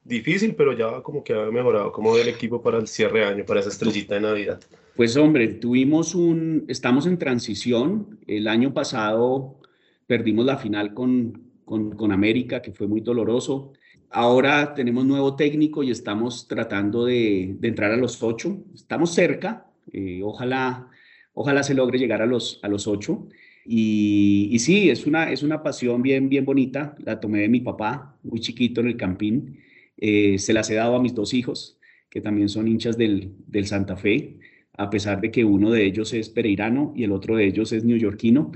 difícil, 0.04 0.56
pero 0.56 0.74
ya 0.74 1.02
como 1.02 1.24
que 1.24 1.34
ha 1.34 1.50
mejorado. 1.52 1.92
¿Cómo 1.92 2.14
ve 2.14 2.22
el 2.22 2.28
equipo 2.28 2.62
para 2.62 2.78
el 2.78 2.88
cierre 2.88 3.22
de 3.22 3.26
año, 3.26 3.46
para 3.46 3.60
esa 3.60 3.70
estrellita 3.70 4.16
de 4.16 4.22
Navidad? 4.22 4.62
Pues 4.96 5.18
hombre, 5.18 5.48
tuvimos 5.48 6.14
un, 6.14 6.66
estamos 6.68 7.08
en 7.08 7.18
transición. 7.18 8.20
El 8.28 8.48
año 8.48 8.76
pasado 8.76 9.60
perdimos 10.06 10.46
la 10.46 10.58
final 10.58 10.94
con, 10.94 11.50
con, 11.66 12.12
América, 12.12 12.62
que 12.62 12.74
fue 12.74 12.88
muy 12.88 13.02
doloroso. 13.02 13.74
Ahora 14.12 14.76
tenemos 14.76 15.04
nuevo 15.06 15.36
técnico 15.36 15.82
y 15.82 15.90
estamos 15.90 16.48
tratando 16.48 17.06
de, 17.06 17.58
entrar 17.64 17.92
a 17.92 17.98
los 17.98 18.22
ocho. 18.22 18.64
Estamos 18.76 19.16
cerca. 19.16 19.66
Eh, 19.92 20.22
ojalá, 20.24 20.88
ojalá 21.34 21.64
se 21.64 21.74
logre 21.74 21.98
llegar 21.98 22.22
a 22.22 22.28
los, 22.28 22.60
a 22.62 22.68
los 22.68 22.86
ocho. 22.88 23.28
Y, 23.66 24.50
y, 24.52 24.60
sí, 24.60 24.92
es 24.92 25.08
una, 25.08 25.32
es 25.32 25.42
una 25.42 25.64
pasión 25.64 26.04
bien, 26.04 26.30
bien 26.30 26.46
bonita. 26.46 26.96
La 27.00 27.20
tomé 27.20 27.40
de 27.40 27.50
mi 27.50 27.62
papá, 27.62 28.16
muy 28.22 28.40
chiquito 28.40 28.82
en 28.82 28.88
el 28.88 28.98
campín. 28.98 29.58
Eh, 29.98 30.38
se 30.38 30.54
las 30.54 30.70
he 30.70 30.76
dado 30.76 30.96
a 30.96 31.02
mis 31.02 31.16
dos 31.16 31.34
hijos, 31.34 31.80
que 32.12 32.22
también 32.22 32.48
son 32.48 32.68
hinchas 32.68 32.96
del, 32.96 33.34
del 33.48 33.66
Santa 33.66 33.98
Fe 33.98 34.38
a 34.78 34.90
pesar 34.90 35.22
de 35.22 35.32
que 35.32 35.46
uno 35.46 35.72
de 35.72 35.86
ellos 35.86 36.14
es 36.14 36.30
pereirano 36.30 36.94
y 36.96 37.04
el 37.04 37.12
otro 37.12 37.36
de 37.36 37.46
ellos 37.46 37.72
es 37.72 37.84
neoyorquino, 37.84 38.52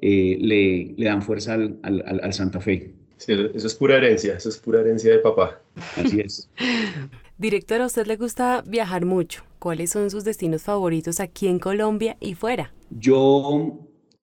eh, 0.00 0.38
le, 0.40 0.94
le, 0.96 1.06
dan 1.06 1.22
fuerza 1.22 1.54
al, 1.54 1.78
al, 1.82 2.20
al, 2.22 2.32
Santa 2.32 2.60
Fe. 2.60 2.94
Sí, 3.16 3.32
eso 3.32 3.66
es 3.66 3.74
pura 3.74 3.96
herencia, 3.96 4.34
eso 4.36 4.48
es 4.48 4.58
pura 4.58 4.80
herencia 4.80 5.10
de 5.10 5.18
papá. 5.18 5.60
Así 5.96 6.20
es. 6.20 6.48
Director, 7.38 7.80
a 7.80 7.86
usted 7.86 8.06
le 8.06 8.16
gusta 8.16 8.62
viajar 8.66 9.04
mucho. 9.04 9.44
¿Cuáles 9.58 9.90
son 9.90 10.10
sus 10.10 10.24
destinos 10.24 10.62
favoritos 10.62 11.20
aquí 11.20 11.48
en 11.48 11.58
Colombia 11.58 12.16
y 12.20 12.34
fuera? 12.34 12.72
Yo, 12.90 13.86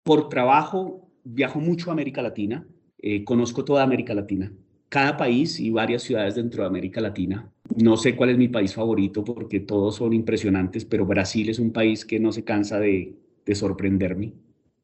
por 0.05 0.29
trabajo, 0.29 1.11
viajo 1.25 1.61
mucho 1.61 1.91
a 1.91 1.93
América 1.93 2.23
Latina. 2.23 2.67
Eh, 3.01 3.25
conozco 3.25 3.65
toda 3.65 3.83
América 3.83 4.15
Latina 4.15 4.53
cada 4.89 5.17
país 5.17 5.61
y 5.61 5.71
varias 5.71 6.03
ciudades 6.03 6.35
dentro 6.35 6.63
de 6.63 6.69
América 6.69 7.01
Latina. 7.01 7.53
No 7.77 7.97
sé 7.97 8.17
cuál 8.17 8.31
es 8.31 8.39
mi 8.39 8.49
país 8.49 8.75
favorito 8.75 9.23
porque 9.25 9.61
todos 9.61 9.97
son 9.97 10.13
impresionantes, 10.13 10.85
pero 10.85 11.07
Brasil 11.07 11.49
es 11.49 11.59
un 11.59 11.73
país 11.73 12.05
que 12.05 12.19
no 12.19 12.33
se 12.33 12.45
cansa 12.45 12.81
de, 12.81 13.15
sorprenderme. 13.55 14.33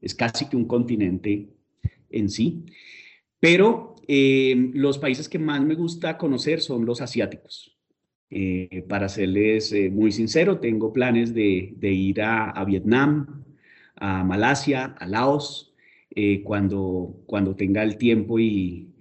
Es 0.01 0.14
casi 0.14 0.49
que 0.49 0.57
un 0.57 0.67
continente 0.67 1.49
en 2.11 2.29
sí. 2.29 2.64
Pero 3.40 3.97
eh, 4.07 4.71
los 4.75 4.99
países 4.99 5.29
que 5.29 5.38
más 5.38 5.62
me 5.62 5.75
gusta 5.75 6.17
conocer 6.19 6.61
son 6.61 6.85
los 6.85 7.01
asiáticos. 7.01 7.77
Eh, 8.31 8.85
para 8.88 9.09
serles 9.09 9.73
eh, 9.73 9.90
muy 9.90 10.12
sincero, 10.12 10.59
tengo 10.59 10.93
planes 10.93 11.35
de, 11.35 11.75
ir 11.83 12.23
a, 12.23 12.51
a, 12.51 12.64
Vietnam, 12.64 13.45
a 13.97 14.25
Malasia, 14.25 14.97
a 14.99 15.07
Laos, 15.07 15.71
cuando, 16.45 17.23
cuando 17.27 17.57
tenga 17.57 17.83
el 17.83 17.99
tiempo 17.99 18.38
y, 18.38 18.93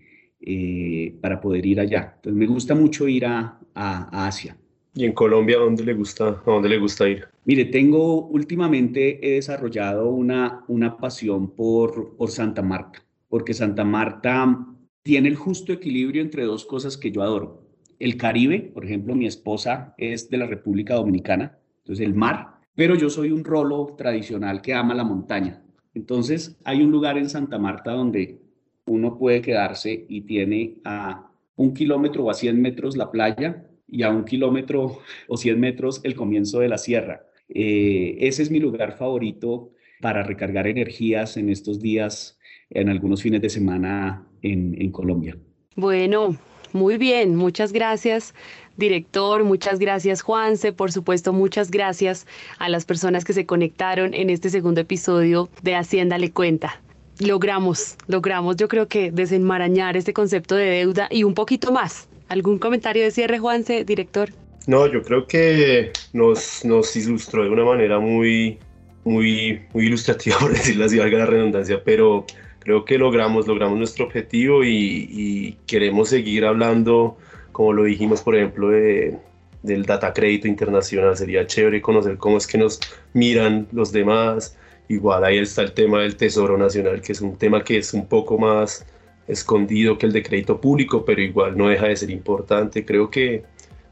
eh, 0.45 1.15
para 1.21 1.39
poder 1.39 1.65
ir 1.65 1.79
allá. 1.79 2.15
Entonces 2.17 2.38
me 2.38 2.47
gusta 2.47 2.75
mucho 2.75 3.08
ir 3.08 3.25
a, 3.25 3.60
a, 3.73 4.27
Asia. 4.27 4.58
¿Y 4.93 5.06
en 5.06 5.13
Colombia 5.13 5.58
dónde 5.58 5.86
le 5.86 5.93
gusta, 5.93 6.27
a 6.27 6.43
dónde 6.45 6.67
le 6.67 6.79
gusta 6.79 7.08
ir? 7.08 7.25
Mire, 7.45 7.63
tengo 7.65 8.27
últimamente 8.27 9.25
he 9.25 9.36
desarrollado 9.36 10.10
una, 10.10 10.65
una 10.67 10.97
pasión 10.97 11.51
por, 11.56 12.17
por 12.17 12.29
Santa 12.29 12.62
Marta, 12.62 13.03
porque 13.29 13.53
Santa 13.53 13.86
Marta 13.86 14.67
tiene 15.01 15.29
el 15.29 15.38
justo 15.38 15.71
equilibrio 15.71 16.21
entre 16.21 16.43
dos 16.43 16.65
cosas 16.65 16.97
que 16.97 17.12
yo 17.12 17.21
adoro. 17.21 17.63
El 17.99 18.17
Caribe, 18.17 18.60
por 18.73 18.84
ejemplo, 18.84 19.15
mi 19.15 19.25
esposa 19.25 19.95
es 19.97 20.29
de 20.29 20.38
la 20.38 20.45
República 20.45 20.95
Dominicana, 20.95 21.58
entonces 21.77 22.06
el 22.06 22.13
mar, 22.13 22.60
pero 22.75 22.95
yo 22.95 23.10
soy 23.10 23.32
un 23.32 23.45
rolo 23.45 23.95
tradicional 23.97 24.62
que 24.62 24.73
ama 24.73 24.93
la 24.93 25.06
montaña. 25.06 25.63
Entonces 25.93 26.60
hay 26.65 26.82
un 26.82 26.91
lugar 26.91 27.17
en 27.17 27.29
Santa 27.29 27.58
Marta 27.58 27.93
donde 27.93 28.41
uno 28.86 29.17
puede 29.17 29.41
quedarse 29.41 30.06
y 30.08 30.22
tiene 30.22 30.76
a 30.84 31.30
un 31.56 31.74
kilómetro 31.74 32.26
o 32.26 32.30
a 32.30 32.34
100 32.34 32.62
metros 32.62 32.98
la 32.98 33.12
playa 33.12 33.65
y 33.88 34.04
a 34.04 34.10
un 34.10 34.26
kilómetro 34.26 35.00
o 35.28 35.38
100 35.38 35.60
metros 35.60 36.02
el 36.04 36.15
comienzo 36.15 36.60
de 36.60 36.69
la 36.69 36.78
sierra. 36.78 37.26
Eh, 37.50 38.17
ese 38.19 38.43
es 38.43 38.52
mi 38.52 38.60
lugar 38.60 38.98
favorito 38.98 39.72
para 40.02 40.24
recargar 40.24 40.67
energías 40.67 41.38
en 41.38 41.50
estos 41.50 41.80
días, 41.80 42.38
en 42.69 42.89
algunos 42.89 43.22
fines 43.22 43.41
de 43.41 43.50
semana 43.50 44.28
en, 44.41 44.91
Colombia. 44.91 45.38
Bueno, 45.78 46.38
muy 46.74 46.98
bien, 46.98 47.36
muchas 47.36 47.72
gracias 47.72 48.34
director, 48.76 49.43
muchas 49.43 49.80
gracias 49.80 50.22
Juanse, 50.24 50.74
por 50.74 50.91
supuesto 50.91 51.32
muchas 51.32 51.69
gracias 51.69 52.26
a 52.58 52.69
las 52.69 52.86
personas 52.86 53.24
que 53.24 53.34
se 53.34 53.46
conectaron 53.46 54.13
en 54.15 54.32
este 54.32 54.50
segundo 54.50 54.82
episodio 54.82 55.48
de 55.62 55.76
Hacienda 55.76 56.17
le 56.17 56.32
cuenta. 56.32 56.82
Logramos, 57.19 57.95
logramos 58.08 58.56
yo 58.56 58.67
creo 58.67 58.88
que 58.88 59.12
desenmarañar 59.12 59.97
este 59.97 60.13
concepto 60.13 60.56
de 60.56 60.65
deuda 60.65 61.08
y 61.12 61.23
un 61.23 61.34
poquito 61.34 61.71
más. 61.71 62.08
¿Algún 62.30 62.58
comentario 62.58 63.04
de 63.04 63.12
cierre 63.12 63.38
Juanse, 63.38 63.86
director? 63.86 64.30
No, 64.65 64.88
yo 64.88 65.04
creo 65.04 65.28
que 65.28 65.91
nos, 66.13 66.63
nos 66.63 66.95
ilustró 66.95 67.43
de 67.43 67.49
una 67.49 67.65
manera 67.65 67.99
muy, 67.99 68.58
muy, 69.04 69.62
muy 69.73 69.86
ilustrativa, 69.86 70.38
por 70.39 70.54
decirlo 70.54 70.86
así, 70.86 70.97
valga 70.97 71.19
la 71.19 71.26
redundancia, 71.26 71.84
pero 71.84 72.26
creo 72.60 72.86
que 72.86 72.97
logramos, 72.97 73.45
logramos 73.47 73.78
nuestro 73.78 74.06
objetivo 74.06 74.63
y, 74.63 75.58
queremos 75.67 76.10
seguir 76.10 76.45
hablando, 76.45 77.17
como 77.52 77.73
lo 77.73 77.84
dijimos, 77.84 78.21
por 78.21 78.36
ejemplo, 78.36 78.69
de, 78.69 79.17
del 79.63 79.86
data 79.86 80.13
crédito 80.13 80.47
internacional. 80.47 81.17
Sería 81.17 81.45
chévere 81.45 81.82
conocer 81.82 82.17
cómo 82.17 82.38
es 82.38 82.47
que 82.47 82.58
nos 82.58 82.80
miran 83.13 83.67
los 83.71 83.91
demás. 83.91 84.58
Igual 84.88 85.24
ahí 85.24 85.38
está 85.38 85.62
el 85.62 85.74
tema 85.74 86.02
del 86.02 86.15
Tesoro 86.15 86.58
Nacional, 86.58 87.02
que 87.02 87.13
es 87.13 87.22
un 87.22 87.38
tema 87.38 87.63
que 87.63 87.78
es 87.78 87.93
un 87.93 88.08
poco 88.08 88.38
más 88.38 88.86
escondido 89.28 89.98
que 89.98 90.06
el 90.06 90.12
de 90.13 90.22
crédito 90.22 90.60
público, 90.60 91.06
pero 91.06 91.22
igual 91.22 91.58
no 91.58 91.69
deja 91.69 91.88
de 91.88 91.96
ser 91.96 92.10
importante. 92.10 92.86
Creo 92.86 93.10
que 93.10 93.43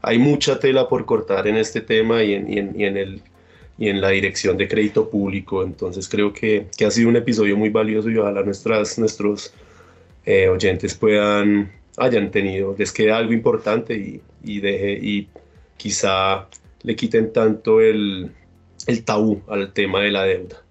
hay 0.02 0.18
mucha 0.18 0.58
tela 0.58 0.88
por 0.88 1.04
cortar 1.06 1.46
en 1.46 1.56
este 1.56 1.80
tema 1.80 2.22
y 2.22 2.34
en, 2.34 2.80
en 2.80 2.96
el 2.96 3.22
y 3.78 3.88
en 3.88 4.00
la 4.00 4.10
dirección 4.10 4.56
de 4.56 4.68
crédito 4.68 5.08
público. 5.08 5.62
Entonces 5.62 6.08
creo 6.08 6.32
que, 6.32 6.66
que 6.76 6.84
ha 6.84 6.90
sido 6.90 7.08
un 7.08 7.16
episodio 7.16 7.56
muy 7.56 7.68
valioso 7.68 8.10
y 8.10 8.16
ojalá 8.16 8.42
nuestras, 8.42 8.98
nuestros 8.98 9.52
eh, 10.24 10.48
oyentes 10.48 10.94
puedan, 10.94 11.72
hayan 11.96 12.30
tenido, 12.30 12.74
les 12.78 12.92
quede 12.92 13.12
algo 13.12 13.32
importante 13.32 13.94
y, 13.94 14.20
y, 14.44 14.60
deje, 14.60 14.92
y 14.92 15.28
quizá 15.76 16.46
le 16.82 16.96
quiten 16.96 17.32
tanto 17.32 17.80
el, 17.80 18.30
el 18.86 19.04
tabú 19.04 19.42
al 19.48 19.72
tema 19.72 20.00
de 20.02 20.10
la 20.10 20.24
deuda. 20.24 20.61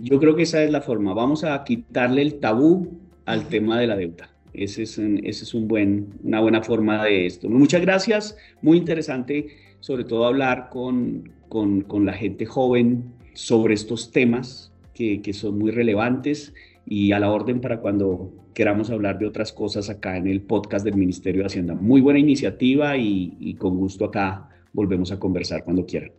Yo 0.00 0.20
creo 0.20 0.36
que 0.36 0.42
esa 0.42 0.62
es 0.62 0.70
la 0.70 0.80
forma. 0.80 1.12
Vamos 1.12 1.44
a 1.44 1.64
quitarle 1.64 2.22
el 2.22 2.34
tabú 2.38 2.98
al 3.24 3.48
tema 3.48 3.78
de 3.80 3.86
la 3.86 3.96
deuda. 3.96 4.30
Ese 4.52 4.84
es, 4.84 4.98
ese 4.98 5.44
es 5.44 5.54
un 5.54 5.68
buen, 5.68 6.14
una 6.22 6.40
buena 6.40 6.62
forma 6.62 7.04
de 7.04 7.26
esto. 7.26 7.48
Muchas 7.48 7.82
gracias, 7.82 8.36
muy 8.62 8.78
interesante, 8.78 9.48
sobre 9.80 10.04
todo 10.04 10.26
hablar 10.26 10.68
con, 10.70 11.30
con, 11.48 11.82
con 11.82 12.06
la 12.06 12.12
gente 12.12 12.46
joven 12.46 13.04
sobre 13.34 13.74
estos 13.74 14.10
temas 14.10 14.72
que, 14.94 15.20
que, 15.20 15.32
son 15.32 15.58
muy 15.58 15.70
relevantes 15.70 16.54
y 16.86 17.12
a 17.12 17.20
la 17.20 17.30
orden 17.30 17.60
para 17.60 17.80
cuando 17.80 18.32
queramos 18.54 18.90
hablar 18.90 19.18
de 19.18 19.26
otras 19.26 19.52
cosas 19.52 19.90
acá 19.90 20.16
en 20.16 20.26
el 20.26 20.40
podcast 20.40 20.84
del 20.84 20.96
Ministerio 20.96 21.42
de 21.42 21.46
Hacienda. 21.46 21.74
Muy 21.74 22.00
buena 22.00 22.18
iniciativa 22.18 22.96
y, 22.96 23.36
y 23.38 23.54
con 23.54 23.76
gusto 23.76 24.06
acá 24.06 24.48
volvemos 24.72 25.12
a 25.12 25.20
conversar 25.20 25.62
cuando 25.62 25.86
quieran. 25.86 26.10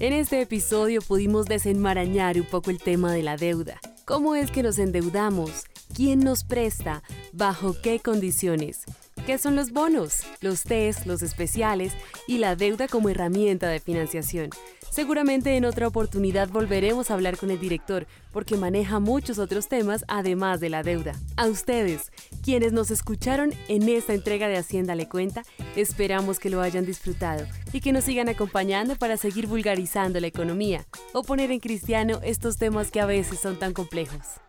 En 0.00 0.12
este 0.12 0.40
episodio 0.40 1.00
pudimos 1.02 1.46
desenmarañar 1.46 2.38
un 2.38 2.46
poco 2.46 2.70
el 2.70 2.78
tema 2.78 3.12
de 3.12 3.24
la 3.24 3.36
deuda. 3.36 3.80
¿Cómo 4.04 4.36
es 4.36 4.52
que 4.52 4.62
nos 4.62 4.78
endeudamos? 4.78 5.64
¿Quién 5.92 6.20
nos 6.20 6.44
presta? 6.44 7.02
¿Bajo 7.32 7.74
qué 7.82 7.98
condiciones? 7.98 8.84
¿Qué 9.26 9.38
son 9.38 9.56
los 9.56 9.72
bonos, 9.72 10.20
los 10.40 10.62
test, 10.62 11.04
los 11.04 11.22
especiales 11.22 11.94
y 12.28 12.38
la 12.38 12.54
deuda 12.54 12.86
como 12.86 13.08
herramienta 13.08 13.66
de 13.66 13.80
financiación? 13.80 14.50
Seguramente 14.90 15.56
en 15.56 15.64
otra 15.64 15.86
oportunidad 15.86 16.48
volveremos 16.48 17.10
a 17.10 17.14
hablar 17.14 17.36
con 17.36 17.50
el 17.50 17.60
director 17.60 18.06
porque 18.32 18.56
maneja 18.56 18.98
muchos 18.98 19.38
otros 19.38 19.68
temas 19.68 20.04
además 20.08 20.60
de 20.60 20.70
la 20.70 20.82
deuda. 20.82 21.14
A 21.36 21.46
ustedes, 21.46 22.10
quienes 22.42 22.72
nos 22.72 22.90
escucharon 22.90 23.52
en 23.68 23.88
esta 23.88 24.14
entrega 24.14 24.48
de 24.48 24.56
Hacienda 24.56 24.94
Le 24.94 25.08
Cuenta, 25.08 25.44
esperamos 25.76 26.38
que 26.38 26.50
lo 26.50 26.60
hayan 26.60 26.84
disfrutado 26.84 27.46
y 27.72 27.80
que 27.80 27.92
nos 27.92 28.04
sigan 28.04 28.28
acompañando 28.28 28.96
para 28.96 29.16
seguir 29.16 29.46
vulgarizando 29.46 30.20
la 30.20 30.26
economía 30.26 30.86
o 31.12 31.22
poner 31.22 31.50
en 31.50 31.60
cristiano 31.60 32.20
estos 32.22 32.56
temas 32.56 32.90
que 32.90 33.00
a 33.00 33.06
veces 33.06 33.38
son 33.38 33.58
tan 33.58 33.72
complejos. 33.72 34.40